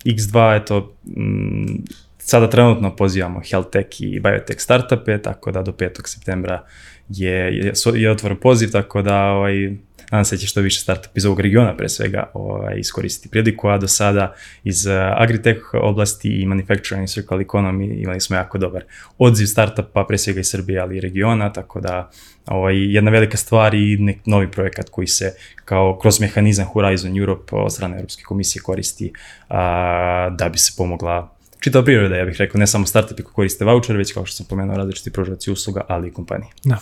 [0.05, 1.84] X2, eto, mm,
[2.18, 5.88] sada trenutno pozivamo health tech i biotech startupe, tako da do 5.
[6.05, 6.64] septembra
[7.09, 9.76] je, je, je otvoren poziv, tako da ovaj,
[10.14, 13.68] nadam se da će što više startup iz ovog regiona pre svega ovaj, iskoristiti priliku,
[13.68, 14.34] a do sada
[14.64, 18.84] iz uh, agritech oblasti i manufacturing circle economy imali smo jako dobar
[19.18, 22.10] odziv startupa, pre svega iz Srbije, ali i regiona, tako da
[22.46, 25.34] ovaj, jedna velika stvar i nek novi projekat koji se
[25.64, 29.12] kao kroz mehanizam Horizon Europe od strane Europske komisije koristi
[29.48, 31.34] a, da bi se pomogla
[31.64, 34.46] čitava priroda, ja bih rekao, ne samo startupi koji koriste voucher, već kao što sam
[34.46, 36.50] pomenuo različiti pružaci usluga, ali i kompanije.
[36.64, 36.78] Da.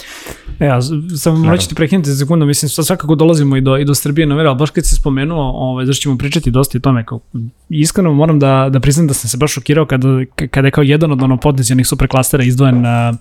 [0.61, 0.81] E, ja,
[1.17, 3.95] samo morat ću ti prekinuti za sekundu, mislim, sad svakako dolazimo i do, i do
[3.95, 7.21] Srbije na ali baš kad si spomenuo, ovaj, zašto ćemo pričati dosta i tome, kao,
[7.69, 10.09] iskreno moram da, da priznam da sam se baš šokirao kada,
[10.51, 13.17] kada je kao jedan od ono potencijalnih superklastera izdvojen uh,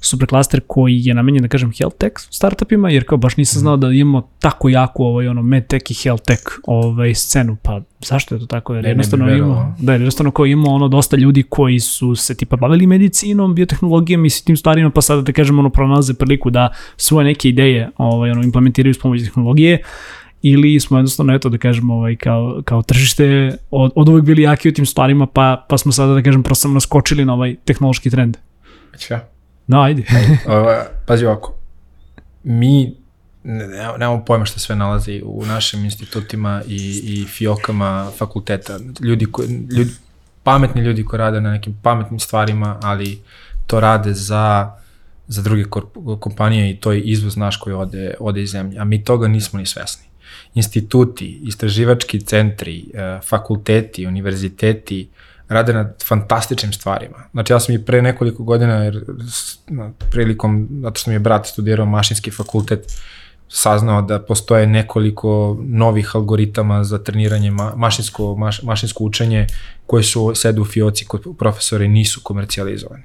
[0.00, 3.88] superklaster koji je namenjen, da kažem, health tech startupima, jer kao baš nisam znao da
[3.88, 8.46] imamo tako jako ovaj, ono, medtech i health tech ovaj, scenu, pa zašto je to
[8.46, 8.74] tako?
[8.74, 12.14] Jer Ne, ne jednostavno bi imamo, da, jednostavno kao imamo ono dosta ljudi koji su
[12.14, 16.14] se tipa bavili medicinom, biotehnologijom i s tim stvarima, pa sada da kažem ono pronalaze
[16.14, 19.82] priliku da svoje neke ideje ovaj, ono, implementiraju s pomoć tehnologije
[20.42, 24.68] ili smo jednostavno, eto da kažem, ovaj, kao, kao tržište od, od uvek bili jaki
[24.68, 28.10] u tim stvarima, pa, pa smo sada, da kažem, prosto samo naskočili na ovaj tehnološki
[28.10, 28.36] trend.
[29.10, 29.28] Ja.
[29.70, 30.04] No, ajde.
[30.46, 30.74] Ovo,
[31.06, 31.54] pazi ovako,
[32.44, 32.96] mi
[33.44, 38.78] ne, ne- nemamo pojma šta sve nalazi u našim institutima i, i fiokama fakulteta.
[39.00, 39.90] Ljudi, ko, ljudi,
[40.42, 43.18] pametni ljudi koji rade na nekim pametnim stvarima, ali
[43.66, 44.72] to rade za,
[45.28, 45.64] za druge
[46.20, 48.78] kompanije i to je izvoz naš koji ode, ode iz zemlje.
[48.78, 50.04] A mi toga nismo ni svesni.
[50.54, 55.08] Instituti, istraživački centri, eh, fakulteti, univerziteti,
[55.50, 57.16] rade na fantastičnim stvarima.
[57.32, 59.04] Znači ja sam i pre nekoliko godina, jer
[60.10, 62.92] prilikom, zato što mi je brat studirao mašinski fakultet,
[63.48, 69.46] saznao da postoje nekoliko novih algoritama za treniranje ma, mašinsko, maš, mašinsko učenje
[69.86, 73.04] koje su sede u fioci kod profesora i nisu komercijalizovani.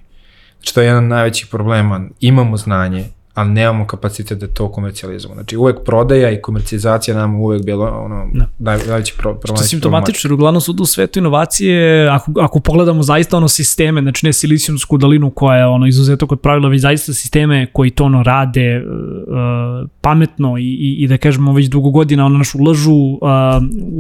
[0.58, 2.02] Znači to je jedan od najvećih problema.
[2.20, 3.06] Imamo znanje,
[3.36, 5.36] ali nemamo kapacitet da to komercijalizujemo.
[5.36, 8.48] Znači uvek prodaja i komercijalizacija nam uvek bilo ono, Da.
[8.60, 9.58] naj, najveći pro, problem.
[9.58, 14.02] Što je simptomatično, jer uglavnom su u svetu inovacije, ako, ako pogledamo zaista ono sisteme,
[14.02, 18.04] znači ne silicijumsku dalinu koja je ono izuzeto kod pravila, već zaista sisteme koji to
[18.04, 22.92] ono rade uh, pametno i, i, i da kažemo već dugo godina ono naš ulažu,
[22.92, 23.20] uh,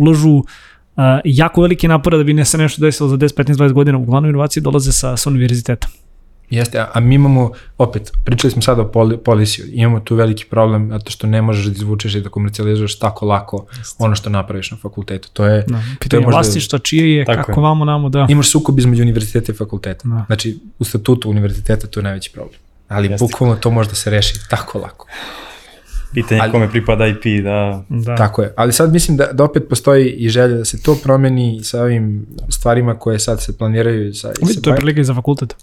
[0.01, 0.43] ulažu uh,
[1.25, 4.29] jako velike napore da bi ne se nešto desilo za 10, 15, 20 godina, uglavnom
[4.29, 5.88] inovacije dolaze sa, sa univerziteta.
[6.49, 10.45] Jeste, a, a mi imamo, opet, pričali smo sada o poli, polisiju, imamo tu veliki
[10.45, 13.65] problem zato što ne možeš da izvučeš i da komercijalizuješ tako lako
[13.97, 15.29] ono što napraviš na fakultetu.
[15.33, 15.81] To je, Da.
[15.99, 17.63] Pitanje možda- vlasništva čije je, Tako kako je.
[17.63, 18.27] vamo namo, da.
[18.29, 20.07] imaš sukob između univerziteta i fakulteta.
[20.07, 20.23] Da.
[20.27, 22.59] Znači, u statutu univerziteta to je najveći problem.
[22.87, 23.25] Ali Jeste.
[23.25, 25.07] bukvalno to može da se reši tako lako.
[26.13, 28.15] Pitanje Ali- kome pripada IP, da, da.
[28.15, 28.53] Tako je.
[28.57, 32.25] Ali sad mislim da, da opet postoji i želja da se to promeni sa ovim
[32.49, 34.13] stvarima koje sad se planiraju.
[34.13, 35.55] Sa, sa to je prilika i za fakultet.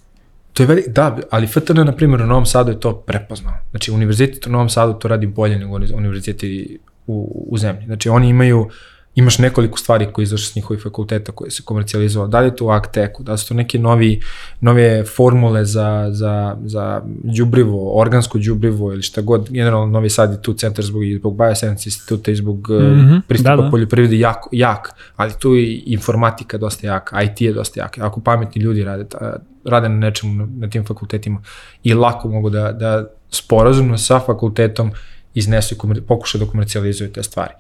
[0.53, 3.55] To je veli, da, ali FTN, na primjer, u Novom Sadu je to prepoznao.
[3.71, 7.87] Znači, univerzitet u Novom Sadu to radi bolje nego uni- univerziteti u, u zemlji.
[7.87, 8.69] Znači, oni imaju,
[9.15, 12.29] imaš nekoliko stvari koje izašle s njihovih fakulteta koje se komercijalizovalo.
[12.29, 14.21] Da li je to u Akteku, da su to neke novi,
[14.61, 17.03] nove formule za, za, za
[17.37, 19.51] džubrivo, organsko džubrivo ili šta god.
[19.51, 23.21] Generalno, Novi Sad je tu centar zbog, i zbog Bioscience instituta i zbog mm -hmm,
[23.29, 23.71] pristupa da, da.
[23.71, 27.99] poljoprivredi jak, jak, ali tu i informatika dosta jaka, IT je dosta jak.
[27.99, 31.43] Ako pametni ljudi rade, ta, rade na nečemu na, na tim fakultetima
[31.83, 34.93] i lako mogu da, da sporazumno sa fakultetom
[35.35, 37.53] iznesu i komer, pokušaju da komercijalizuju te stvari.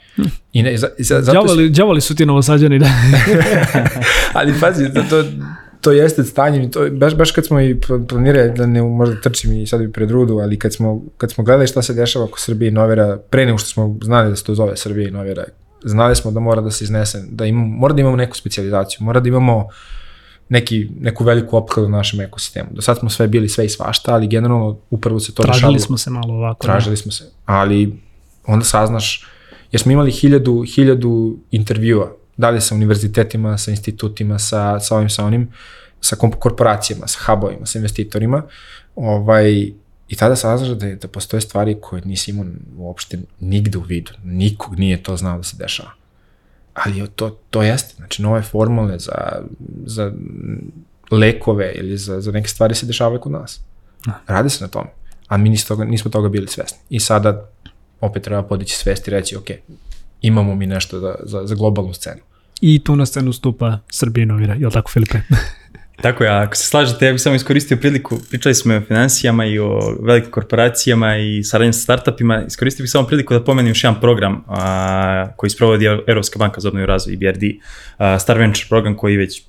[0.52, 2.86] I ne, za, za, zato se- Đavoli, đavoli su ti novosađani, da.
[4.32, 5.24] ali pazi, da to,
[5.80, 9.52] to jeste stanje, to, baš, baš kad smo i pl- planirali, da ne možda trčim
[9.52, 12.40] i sad bi pred rudu, ali kad smo, kad smo gledali šta se dešava oko
[12.40, 15.44] Srbije i Novera, pre nego što smo znali da se to zove Srbije i Novera,
[15.84, 19.20] znali smo da mora da se iznese, da imamo, mora da imamo neku specializaciju, mora
[19.20, 19.68] da imamo
[20.52, 22.68] neki, neku veliku opkladu u našem ekosistemu.
[22.72, 25.78] Do sad smo sve bili sve i svašta, ali generalno upravo se to Tražili dešavalo.
[25.78, 26.62] smo se malo ovako.
[26.62, 27.98] Tražili smo se, ali
[28.46, 29.26] onda saznaš,
[29.72, 31.12] jer smo imali hiljadu, hiljadu
[31.50, 35.48] intervjua, da li sa univerzitetima, sa institutima, sa, sa ovim, sa onim,
[36.00, 38.42] sa korporacijama, sa hubovima, sa investitorima,
[38.96, 39.50] ovaj,
[40.08, 42.46] i tada saznaš da, je- da postoje stvari koje nisi imao
[42.76, 44.12] uopšte nigde u vidu.
[44.24, 45.90] Nikog nije to znao da se dešava.
[46.74, 49.42] Ali to, to jeste, znači nove formule za,
[49.86, 50.12] za
[51.10, 53.60] lekove ili za, za neke stvari se dešavaju kod nas.
[54.26, 54.88] Radi se na tome.
[55.28, 56.78] A mi nismo toga, nismo toga bili svesni.
[56.90, 57.48] I sada
[58.00, 59.46] opet treba podići svest i reći, ok,
[60.20, 62.20] imamo mi nešto da, za, za globalnu scenu.
[62.60, 65.18] I tu na scenu stupa Srbija Novira, je li tako Filipe?
[66.02, 68.80] Tako je, a ako se slažete, ja bih samo iskoristio priliku, pričali smo i o
[68.80, 73.70] financijama i o velikim korporacijama i saradnjem sa startupima, iskoristio bih samo priliku da pomenem
[73.70, 77.42] još jedan program a, koji sprovodi Europska banka za obnovu i razvoj, EBRD,
[77.98, 79.42] a, Star Venture program koji već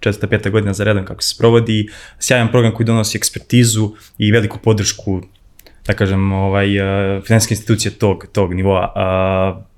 [0.00, 1.88] četvrta, peta godina za redom kako se sprovodi,
[2.18, 5.22] sjajan program koji donosi ekspertizu i veliku podršku
[5.86, 6.68] da kažem, ovaj,
[7.26, 8.92] finansijske institucije tog, tog nivoa.
[9.56, 9.73] Uh,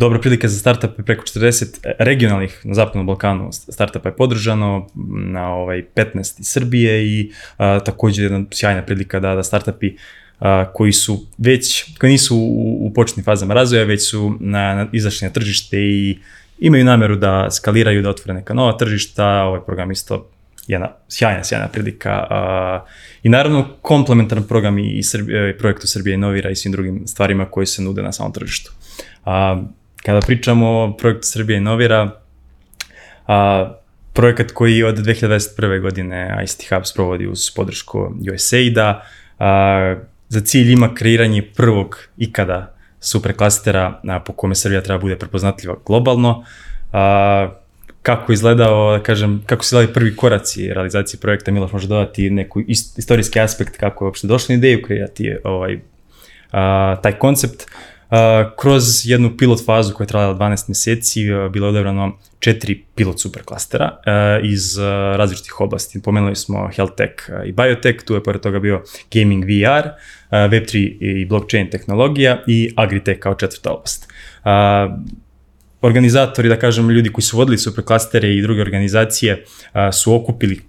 [0.00, 4.86] dobra prilika za startupe, preko 40 regionalnih na Zapadnom Balkanu startupa je podržano,
[5.32, 9.92] na ovaj 15 iz Srbije i a, takođe jedna sjajna prilika da, da startupi
[10.38, 14.86] a, koji su već, koji nisu u, u početnim fazama razvoja, već su na, na,
[14.92, 16.18] izašli na tržište i
[16.58, 20.30] imaju nameru da skaliraju, da otvore neka nova tržišta, ovaj program isto
[20.66, 22.26] jedna sjajna, sjajna prilika.
[22.30, 22.88] Uh,
[23.22, 27.82] I naravno komplementaran program i, Srbije, projektu Srbije Inovira i svim drugim stvarima koji se
[27.82, 28.72] nude na samom tržištu.
[29.24, 33.70] Uh, kada pričamo o projektu Srbije Inovira, uh,
[34.12, 35.80] projekat koji od 2021.
[35.80, 39.02] godine ICT Hub sprovodi uz podršku USAID-a,
[40.28, 46.44] za cilj ima kreiranje prvog ikada superklastera uh, po kome Srbija treba bude prepoznatljiva globalno.
[46.92, 47.60] Uh,
[48.02, 52.60] kako izgledao, da kažem, kako su izgledali prvi koraci realizacije projekta, Miloš može dodati neku
[52.96, 55.80] istorijski aspekt kako je uopšte došlo na ideju kreirati ovaj,
[56.52, 57.66] a, taj koncept.
[58.56, 61.20] Kroz jednu pilot fazu koja je trajala 12 meseci
[61.52, 64.00] bilo je odebrano četiri pilot superklastera
[64.42, 64.78] iz
[65.16, 66.02] različitih oblasti.
[66.02, 67.12] Pomenuli smo health tech
[67.46, 68.82] i biotech, tu je pored toga bio
[69.14, 69.88] gaming VR,
[70.30, 74.08] a, Web3 i blockchain tehnologija i agritech kao četvrta oblast.
[75.82, 79.44] Organizatori, da kažem, ljudi koji su vodili superklastere i druge organizacije
[79.92, 80.60] su okupili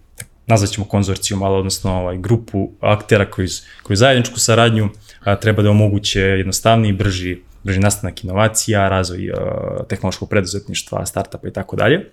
[0.48, 3.48] nazvaćemo konzorcijum, ali odnosno ovaj, grupu aktera koji,
[3.84, 4.90] koji zajedničku saradnju
[5.24, 9.32] a, treba da omoguće jednostavniji, brži, brži nastanak inovacija, razvoj
[9.90, 12.06] tehnološkog preduzetništva, startupa i tako dalje.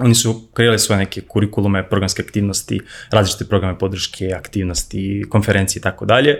[0.00, 2.80] Oni su kreirali svoje neke kurikulume, programske aktivnosti,
[3.10, 6.36] različite programe podrške, aktivnosti, konferencije i tako dalje.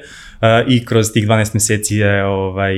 [0.68, 2.74] I kroz tih 12 meseci je ovaj,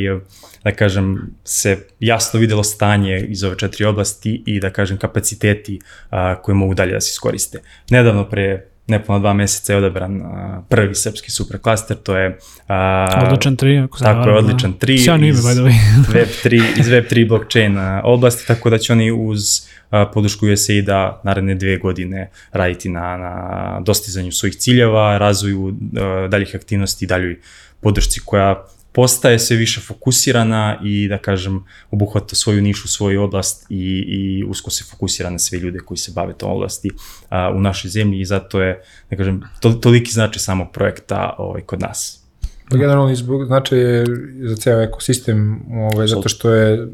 [0.65, 6.43] da kažem, se jasno videlo stanje iz ove četiri oblasti i da kažem kapaciteti a,
[6.43, 7.63] koje mogu dalje da se iskoriste.
[7.91, 12.39] Nedavno pre nepuno dva meseca je odabran a, prvi srpski superklaster, to je...
[12.69, 15.05] A, odličan 3, ako se Tako je, odličan 3.
[15.05, 15.75] Sjajno ime, by the way.
[16.15, 19.43] Web3, iz Web3 blockchain a, oblasti, tako da će oni uz
[19.91, 26.55] a, podršku USAID-a naredne dve godine raditi na, na dostizanju svojih ciljeva, razvoju a, daljih
[26.55, 27.39] aktivnosti, daljoj
[27.81, 28.65] podršci koja
[28.97, 34.71] postaje sve više fokusirana i da kažem obuhvata svoju nišu, svoju oblast i, i usko
[34.71, 36.91] se fokusira na sve ljude koji se bave tom oblasti
[37.29, 41.63] a, u našoj zemlji i zato je, da kažem, to, toliki znači samog projekta ovaj,
[41.63, 42.23] kod nas.
[42.71, 44.07] Pa generalno zbog značaje
[44.43, 46.89] za ceo ekosistem, ovaj, zato što je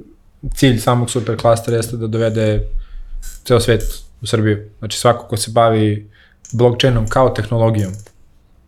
[0.55, 2.66] cilj samog superklastera jeste da dovede
[3.44, 3.82] ceo svet
[4.20, 4.70] u Srbiju.
[4.78, 6.11] Znači svako ko se bavi
[6.53, 7.92] blockchainom kao tehnologijom,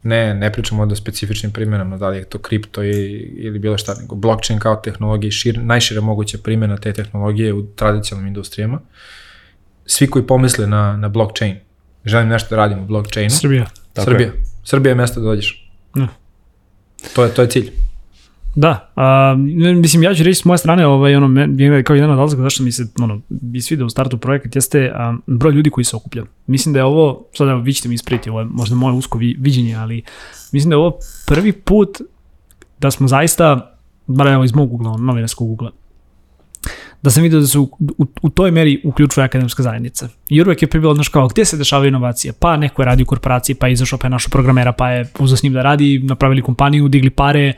[0.04, 2.90] Ne, ne pričamo o specifičnim primjenama, da li je to kripto i,
[3.36, 8.28] ili bilo šta, nego blockchain kao tehnologija, šir, najšira moguća primjena te tehnologije u tradicionalnim
[8.28, 8.80] industrijama.
[9.86, 11.56] Svi koji pomisle na, na blockchain,
[12.04, 13.30] želim nešto da radim u blockchainu.
[13.30, 13.66] Srbija.
[13.92, 14.26] Tako Srbija.
[14.26, 14.44] Je.
[14.64, 15.70] Srbija je mesto da dođeš.
[15.94, 16.08] Ne.
[17.14, 17.70] To je, to je cilj.
[18.54, 19.34] Da, a,
[19.80, 21.46] mislim, ja ću reći s moje strane, ovaj, ono,
[21.84, 25.16] kao jedan od razloga zašto mi se ono, bi svidio u startu projekat jeste a,
[25.26, 26.24] broj ljudi koji se okuplja.
[26.46, 29.18] Mislim da je ovo, sad evo, vi ćete mi ispriti, ovo je možda moje usko
[29.18, 30.02] vi, viđenje, ali
[30.52, 32.00] mislim da je ovo prvi put
[32.80, 33.76] da smo zaista,
[34.06, 35.70] bar evo iz mog ugla, novinarskog ugla,
[37.04, 37.62] da sam vidio da se u,
[37.98, 40.08] u, u toj meri uključuje akademska zajednica.
[40.28, 42.32] Jer uvek je pribilo, znaš kao, gde se dešavaju inovacije?
[42.32, 45.06] Pa neko je radio u korporaciji, pa je izašao, pa je našao programera, pa je
[45.18, 47.52] uzao s njim da radi, napravili kompaniju, digli pare,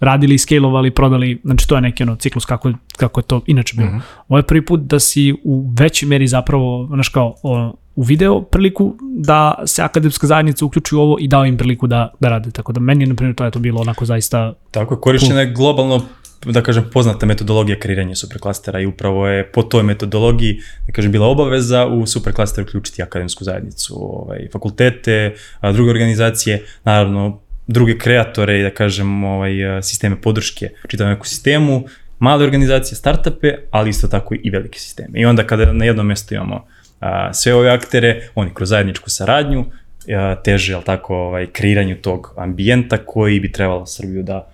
[0.00, 3.90] radili, scalovali, prodali, znači to je neki ono ciklus kako, kako je to inače bilo.
[3.90, 4.22] Mm -hmm.
[4.28, 8.42] Ovo je prvi put da si u većoj meri zapravo, znaš kao, o, u video
[8.42, 12.50] priliku da se akademska zajednica uključi u ovo i dao im priliku da, da rade.
[12.50, 14.54] Tako da meni, na primjer, to je to bilo onako zaista...
[14.70, 16.00] Tako je, korišćena je globalno
[16.44, 21.26] da kažem, poznata metodologija kreiranja superklastera i upravo je po toj metodologiji, da kažem, bila
[21.26, 25.34] obaveza u superklaster uključiti akademsku zajednicu, ovaj, fakultete,
[25.72, 31.84] druge organizacije, naravno druge kreatore i da kažem ovaj, sisteme podrške čitavom ekosistemu,
[32.18, 35.20] male organizacije, startupe, ali isto tako i velike sisteme.
[35.20, 36.66] I onda kada na jednom mjestu imamo
[37.00, 39.64] a, sve ove aktere, oni kroz zajedničku saradnju
[40.08, 44.52] a, teže, ali tako, ovaj, kreiranju tog ambijenta koji bi trebalo Srbiju da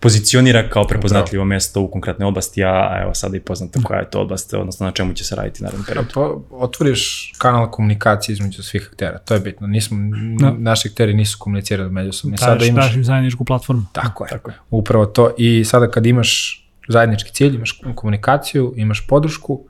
[0.00, 4.20] pozicionira kao prepoznatljivo mesto u konkretnoj oblasti, a evo sada i poznato koja je to
[4.20, 6.12] oblast, odnosno na čemu će se raditi naravno period.
[6.12, 9.66] To otvoriš kanal komunikacije između svih aktera, to je bitno.
[9.66, 9.98] Nismo,
[10.40, 10.54] no.
[10.58, 12.36] naši akteri nisu komunicirali međusobno.
[12.36, 13.82] Sada imaš tražim zajedničku platformu.
[13.92, 14.56] Tako je, tako je.
[14.70, 15.34] Upravo to.
[15.38, 19.64] I sada kad imaš zajednički cilj, imaš komunikaciju, imaš podršku,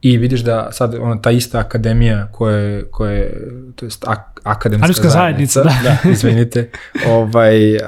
[0.00, 4.40] i vidiš da sad ona ta ista akademija koja je, koja je to jest ak,
[4.42, 5.98] akademska zajednica, zajednica da.
[6.04, 6.70] da izvinite,
[7.06, 7.78] ovaj,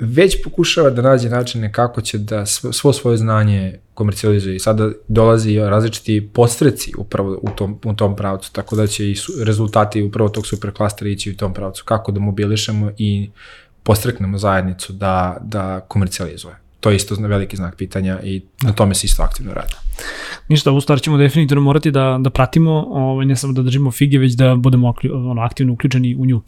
[0.00, 5.58] već pokušava da nađe načine kako će da svo svoje znanje komercijalizuje i sada dolazi
[5.58, 10.28] različiti postreci upravo u tom, u tom pravcu, tako da će i su, rezultati upravo
[10.28, 13.30] tog superklastera ići u tom pravcu, kako da mobilišemo i
[13.82, 16.54] postreknemo zajednicu da, da komercijalizuje.
[16.80, 19.74] To je isto veliki znak pitanja i na tome se isto aktivno radi.
[20.48, 24.18] Ništa, ovu stvar ćemo definitivno morati da, da pratimo, ovaj, ne samo da držimo fige,
[24.18, 26.40] već da budemo ono, aktivno uključeni u nju.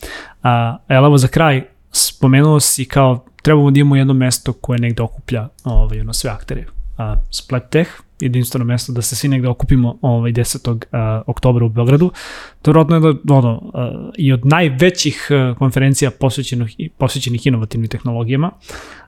[0.43, 5.49] A, evo za kraj, spomenuo si kao trebamo da imamo jedno mesto koje negde okuplja
[5.65, 6.67] ovaj, ono, sve aktere.
[6.99, 7.91] A, Splat Tech
[8.23, 10.71] jedinstveno mesto da se svi negde okupimo ovaj 10.
[10.71, 10.79] Uh,
[11.27, 12.11] oktobra u Beogradu.
[12.63, 12.75] To je
[13.25, 15.29] da, ono, uh, i od najvećih
[15.59, 18.51] konferencija posvećenih, posvećenih inovativnim tehnologijama.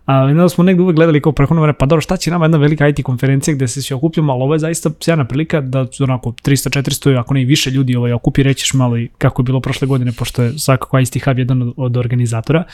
[0.06, 2.58] A, da smo negde uvek gledali kao prehodno vreme, pa dobro, šta će nama jedna
[2.58, 6.30] velika IT konferencija gde se svi okupljamo, ali ovo je zaista sjajna prilika da onako
[6.30, 9.60] 300, 400, ako ne i više ljudi ovaj, okupi, rećeš malo i kako je bilo
[9.60, 12.64] prošle godine, pošto je svakako ICT Hub jedan od, od organizatora,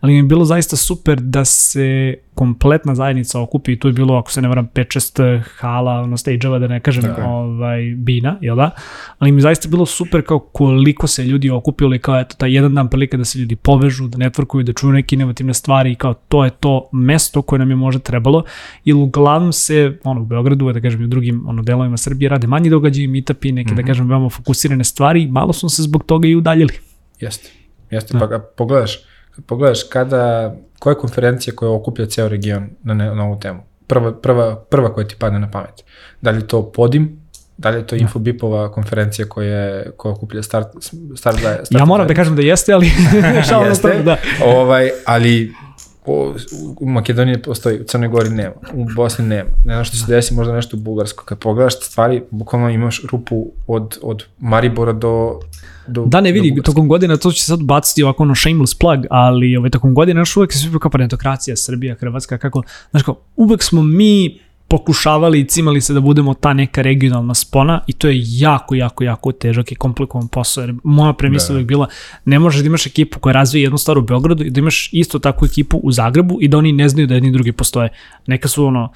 [0.00, 4.30] ali mi je bilo zaista super da se kompletna zajednica okupi, tu je bilo, ako
[4.32, 8.70] se ne varam, 5-6 hala, ono, stage-ova, da ne kažem, Tako ovaj, bina, jel da?
[9.18, 12.74] Ali mi je zaista bilo super kao koliko se ljudi okupili, kao eto, taj jedan
[12.74, 16.14] dan prilika da se ljudi povežu, da networkuju, da čuju neke inovativne stvari i kao
[16.14, 18.44] to je to mesto koje nam je možda trebalo,
[18.84, 22.46] ili uglavnom se, ono, u Beogradu, da kažem, i u drugim ono, delovima Srbije rade
[22.46, 23.76] manji događaji, meetupi, neke, mm -hmm.
[23.76, 23.86] da mhm.
[23.86, 26.72] kažem, veoma fokusirane stvari, malo smo se zbog toga i udaljili.
[27.20, 27.50] Jeste,
[27.90, 28.28] jeste, da.
[28.28, 28.98] pa pogledaš,
[29.46, 33.60] pogledaš kada, koja je konferencija koja okuplja ceo region na, ne, na ovu temu?
[33.86, 35.84] Prva, prva, prva koja ti padne na pamet.
[36.20, 37.20] Da li je to Podim,
[37.60, 38.02] da li je to da.
[38.02, 42.72] Infobipova konferencija koja, koja okuplja start, start, start, start Ja moram da kažem da jeste,
[42.72, 42.90] ali
[43.48, 44.16] šalno jeste, da.
[44.44, 45.52] Ovaj, ali
[46.10, 46.34] o,
[46.80, 49.50] u Makedoniji postoji, u Crnoj Gori nema, u Bosni nema.
[49.64, 51.24] Ne znam što se desi, možda nešto u Bugarskoj.
[51.24, 55.40] Kad pogledaš stvari, bukvalno imaš rupu od, od Maribora do,
[55.86, 59.56] do Da, ne vidi, tokom godina, to će sad baciti ovako ono shameless plug, ali
[59.56, 63.62] ovaj, tokom godina još uvek se svi kao parentokracija, Srbija, Hrvatska, kako, znaš kao, uvek
[63.62, 64.40] smo mi
[64.70, 69.04] pokušavali i cimali se da budemo ta neka regionalna spona i to je jako, jako,
[69.04, 70.62] jako težak i komplikovan posao.
[70.62, 71.62] Jer moja premisa da.
[71.62, 71.88] bila,
[72.24, 75.18] ne možeš da imaš ekipu koja razvije jednu stvar u Beogradu i da imaš isto
[75.18, 77.88] takvu ekipu u Zagrebu i da oni ne znaju da jedni drugi postoje.
[78.26, 78.92] Neka su ono,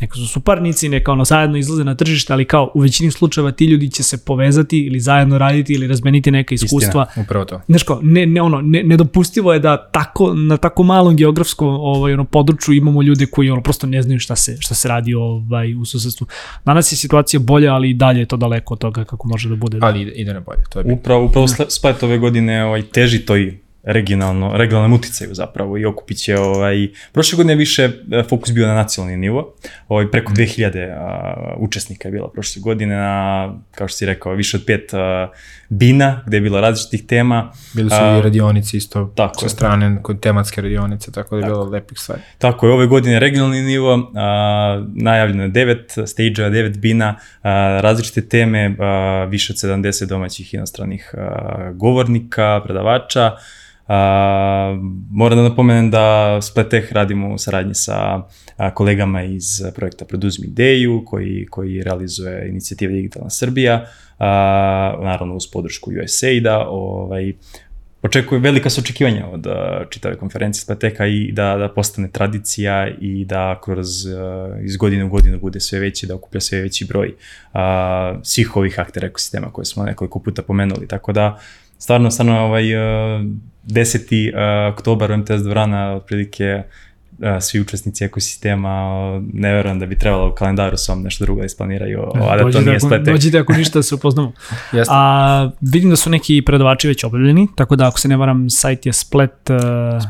[0.00, 3.64] neka su suparnici, neka ono zajedno izlaze na tržište, ali kao u većini slučajeva ti
[3.64, 7.06] ljudi će se povezati ili zajedno raditi ili razmeniti neka iskustva.
[7.08, 7.60] Istina, upravo to.
[7.66, 12.12] Znaš kao, ne, ne, ono, ne, nedopustivo je da tako, na tako malom geografskom ovaj,
[12.12, 15.74] ono, području imamo ljude koji ono, prosto ne znaju šta se, šta se radi ovaj,
[15.74, 16.26] u susedstvu.
[16.64, 19.56] Danas je situacija bolja, ali i dalje je to daleko od toga kako može da
[19.56, 19.78] bude.
[19.82, 20.62] Ali ide, ide na bolje.
[20.70, 25.84] To je upravo, upravo Split ove godine ovaj, teži toj regionalno, regionalnom uticaju zapravo i
[25.84, 29.54] okupit će, ovaj, prošle godine više e, fokus bio na nacionalni nivo,
[29.88, 30.98] ovaj, preko 2000 mhm.
[30.98, 35.28] a, učesnika je bilo prošle godine na, kao što si rekao, više od pet a,
[35.68, 37.52] bina, gde je bilo različitih tema.
[37.74, 41.42] Bili su a, i radionici isto tako sa strane, kod tematske radionice, tako da je
[41.42, 41.54] tako.
[41.54, 42.22] bilo lepih stvari.
[42.38, 48.28] Tako je, ove godine regionalni nivo, a, najavljeno je devet stage-a, devet bina, a, različite
[48.28, 53.36] teme, a, više od 70 domaćih inostranih a, govornika, predavača,
[55.10, 58.22] moram da napomenem da Spletech radimo u saradnji sa
[58.56, 63.86] a, kolegama iz projekta Produzmi ideju koji, koji realizuje inicijativa Digitalna Srbija,
[64.18, 67.32] a, naravno uz podršku USAID-a, ovaj,
[68.02, 69.46] očekuje velika su očekivanja od
[69.90, 73.88] čitave konferencije Spleteka i da, da postane tradicija i da kroz
[74.64, 77.60] iz godine u godinu bude sve veći, da okuplja sve veći broj uh,
[78.22, 80.88] svih ovih aktera ekosistema koje smo nekoliko puta pomenuli.
[80.88, 81.38] Tako da
[81.82, 83.22] stvarno, stvarno ovaj, uh,
[83.66, 84.68] 10.
[84.68, 86.62] Uh, oktobar u MTS dvorana otprilike
[87.40, 88.80] svi učesnici ekosistema,
[89.32, 92.60] ne verujem da bi trebalo u kalendaru sam nešto drugo da isplaniraju, a da to
[92.60, 93.14] nije spletek.
[93.14, 94.32] Dođite ako ništa da se upoznamo.
[94.88, 98.86] a, vidim da su neki predavači već objavljeni, tako da ako se ne varam, sajt
[98.86, 99.50] je splet,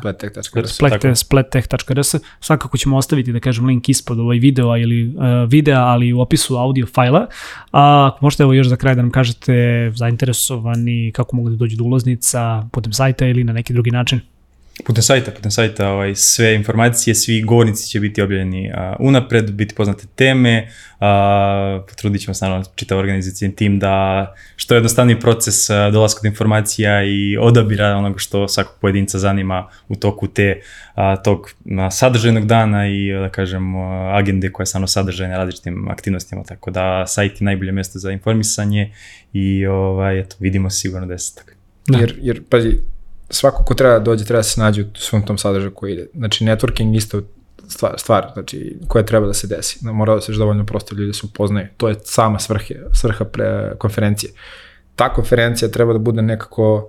[0.01, 0.75] splettech.rs.
[0.75, 2.15] Splet, splettech.rs.
[2.41, 6.57] Svakako ćemo ostaviti, da kažem, link ispod ovaj video ili uh, videa, ali u opisu
[6.57, 7.27] audio fajla.
[7.73, 9.53] A ako možete evo još za kraj da nam kažete
[9.95, 14.21] zainteresovani kako mogu da dođu do ulaznica putem sajta ili na neki drugi način.
[14.85, 19.75] Putem sajta, putem sajta ovaj, sve informacije, svi govornici će biti objavljeni uh, unapred, biti
[19.75, 20.69] poznate teme,
[21.01, 26.21] uh, potrudit ćemo se naravno čitav organizacijni tim da što je jednostavniji proces uh, dolaska
[26.23, 30.61] do informacija i odabira onoga što svakog pojedinca zanima u toku te,
[30.97, 33.83] uh, tog uh, sadržajnog dana i da kažem uh,
[34.15, 38.93] agende koja je stvarno sadržajna različitim aktivnostima, tako da sajt je najbolje mesto za informisanje
[39.33, 41.51] i ovaj, eto, vidimo sigurno je tako.
[41.87, 41.99] Da.
[41.99, 42.79] Jer, jer, pazi,
[43.33, 46.07] svako ko treba da dođe, treba da se nađe u svom tom sadržaju koji ide.
[46.15, 47.23] Znači, networking isto
[47.69, 49.79] stvar, stvar znači, koja treba da se desi.
[49.83, 51.67] Mora da se dovoljno prosto ljudi da se upoznaju.
[51.77, 54.33] To je sama svrhe, svrha pre konferencije.
[54.97, 56.89] Ta konferencija treba da bude nekako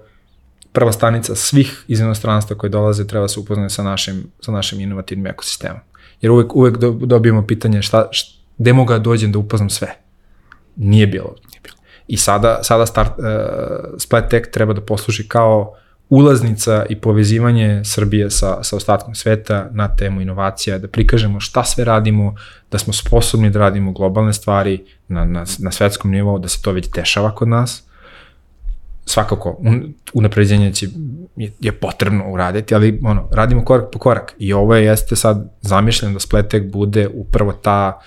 [0.72, 4.80] prva stanica svih iz inostranstva koji dolaze treba da se upoznaju sa našim, sa našim
[4.80, 5.80] inovativnim ekosistemom.
[6.22, 9.96] Jer uvek, uvek dobijemo pitanje šta, šta, gde mogu da dođem da upoznam sve.
[10.76, 11.36] Nije bilo.
[11.50, 11.76] Nije bilo.
[12.08, 13.26] I sada, sada start, uh,
[13.98, 15.76] Splat Tech treba da posluži kao
[16.10, 21.86] ulaznica i povezivanje Srbije sa, sa ostatkom sveta na temu inovacija, da prikažemo šta sve
[21.86, 22.36] radimo,
[22.72, 26.72] da smo sposobni da radimo globalne stvari na, na, na svetskom nivou, da se to
[26.72, 27.84] već dešava kod nas.
[29.06, 30.88] Svakako, un, unapređenje će,
[31.36, 34.36] je, je potrebno uraditi, ali ono, radimo korak po korak.
[34.38, 38.02] I ovo je, jeste sad zamišljeno da Spletek bude upravo ta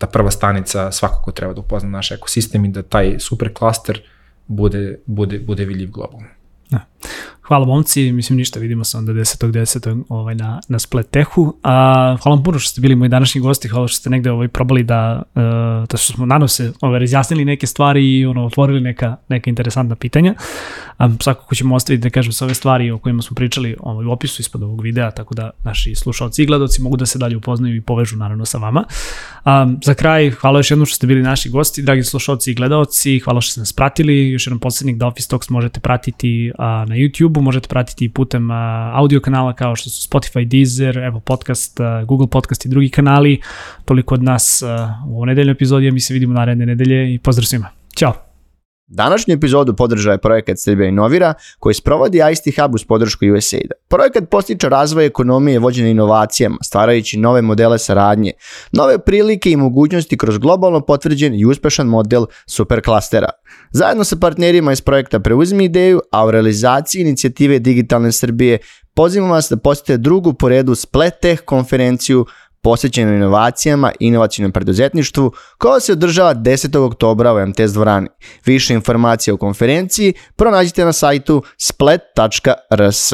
[0.00, 4.02] ta prva stanica svakako treba da upozna naš ekosistem i da taj super klaster
[4.46, 6.26] bude, bude, bude vidljiv globalno.
[7.50, 9.52] Hvala momci, mislim ništa, vidimo se onda 10.
[9.52, 10.02] 10.
[10.08, 11.54] Ovaj, na, na Split Techu.
[11.62, 11.72] A,
[12.22, 14.82] hvala vam puno što ste bili moji današnji gosti, hvala što ste negde ovaj, probali
[14.82, 15.42] da, uh,
[15.88, 19.96] da što smo nadam se ovaj, razjasnili neke stvari i ono, otvorili neka, neka interesantna
[19.96, 20.34] pitanja.
[21.04, 24.10] Um, svakako ćemo ostaviti da kažem sve ove stvari o kojima smo pričali ovaj, u
[24.10, 27.76] opisu ispod ovog videa, tako da naši slušalci i gledoci mogu da se dalje upoznaju
[27.76, 28.84] i povežu naravno sa vama.
[29.44, 33.18] Um, za kraj, hvala još jednom što ste bili naši gosti, dragi slušalci i gledaoci,
[33.18, 36.96] hvala što ste nas pratili, još jedan poslednik da Office Talks možete pratiti uh, na
[36.96, 38.56] YouTube-u, možete pratiti putem uh,
[38.92, 43.40] audio kanala kao što su Spotify, Deezer, Apple Podcast, uh, Google Podcast i drugi kanali.
[43.84, 44.68] Toliko od nas uh,
[45.12, 47.68] u ovoj nedeljnoj epizodi, a mi se vidimo naredne nedelje i pozdrav svima.
[47.96, 48.29] Ćao!
[48.92, 53.74] Današnju epizodu podržava je projekat Srbija inovira koji sprovodi ICT Hub uz podršku USAID-a.
[53.88, 58.32] Projekat postiče razvoj ekonomije vođene inovacijama, stvarajući nove modele saradnje,
[58.72, 63.28] nove prilike i mogućnosti kroz globalno potvrđen i uspešan model superklastera.
[63.70, 68.58] Zajedno sa partnerima iz projekta Preuzmi ideju, a u realizaciji inicijative Digitalne Srbije
[68.94, 72.26] pozivamo vas da posjetite drugu po redu Spleteh konferenciju
[72.62, 76.78] posvećenu inovacijama i inovacijnom preduzetništvu, koja se održava 10.
[76.78, 78.08] oktobra u MTS dvorani.
[78.44, 83.12] Više informacija o konferenciji pronađite na sajtu splet.rs.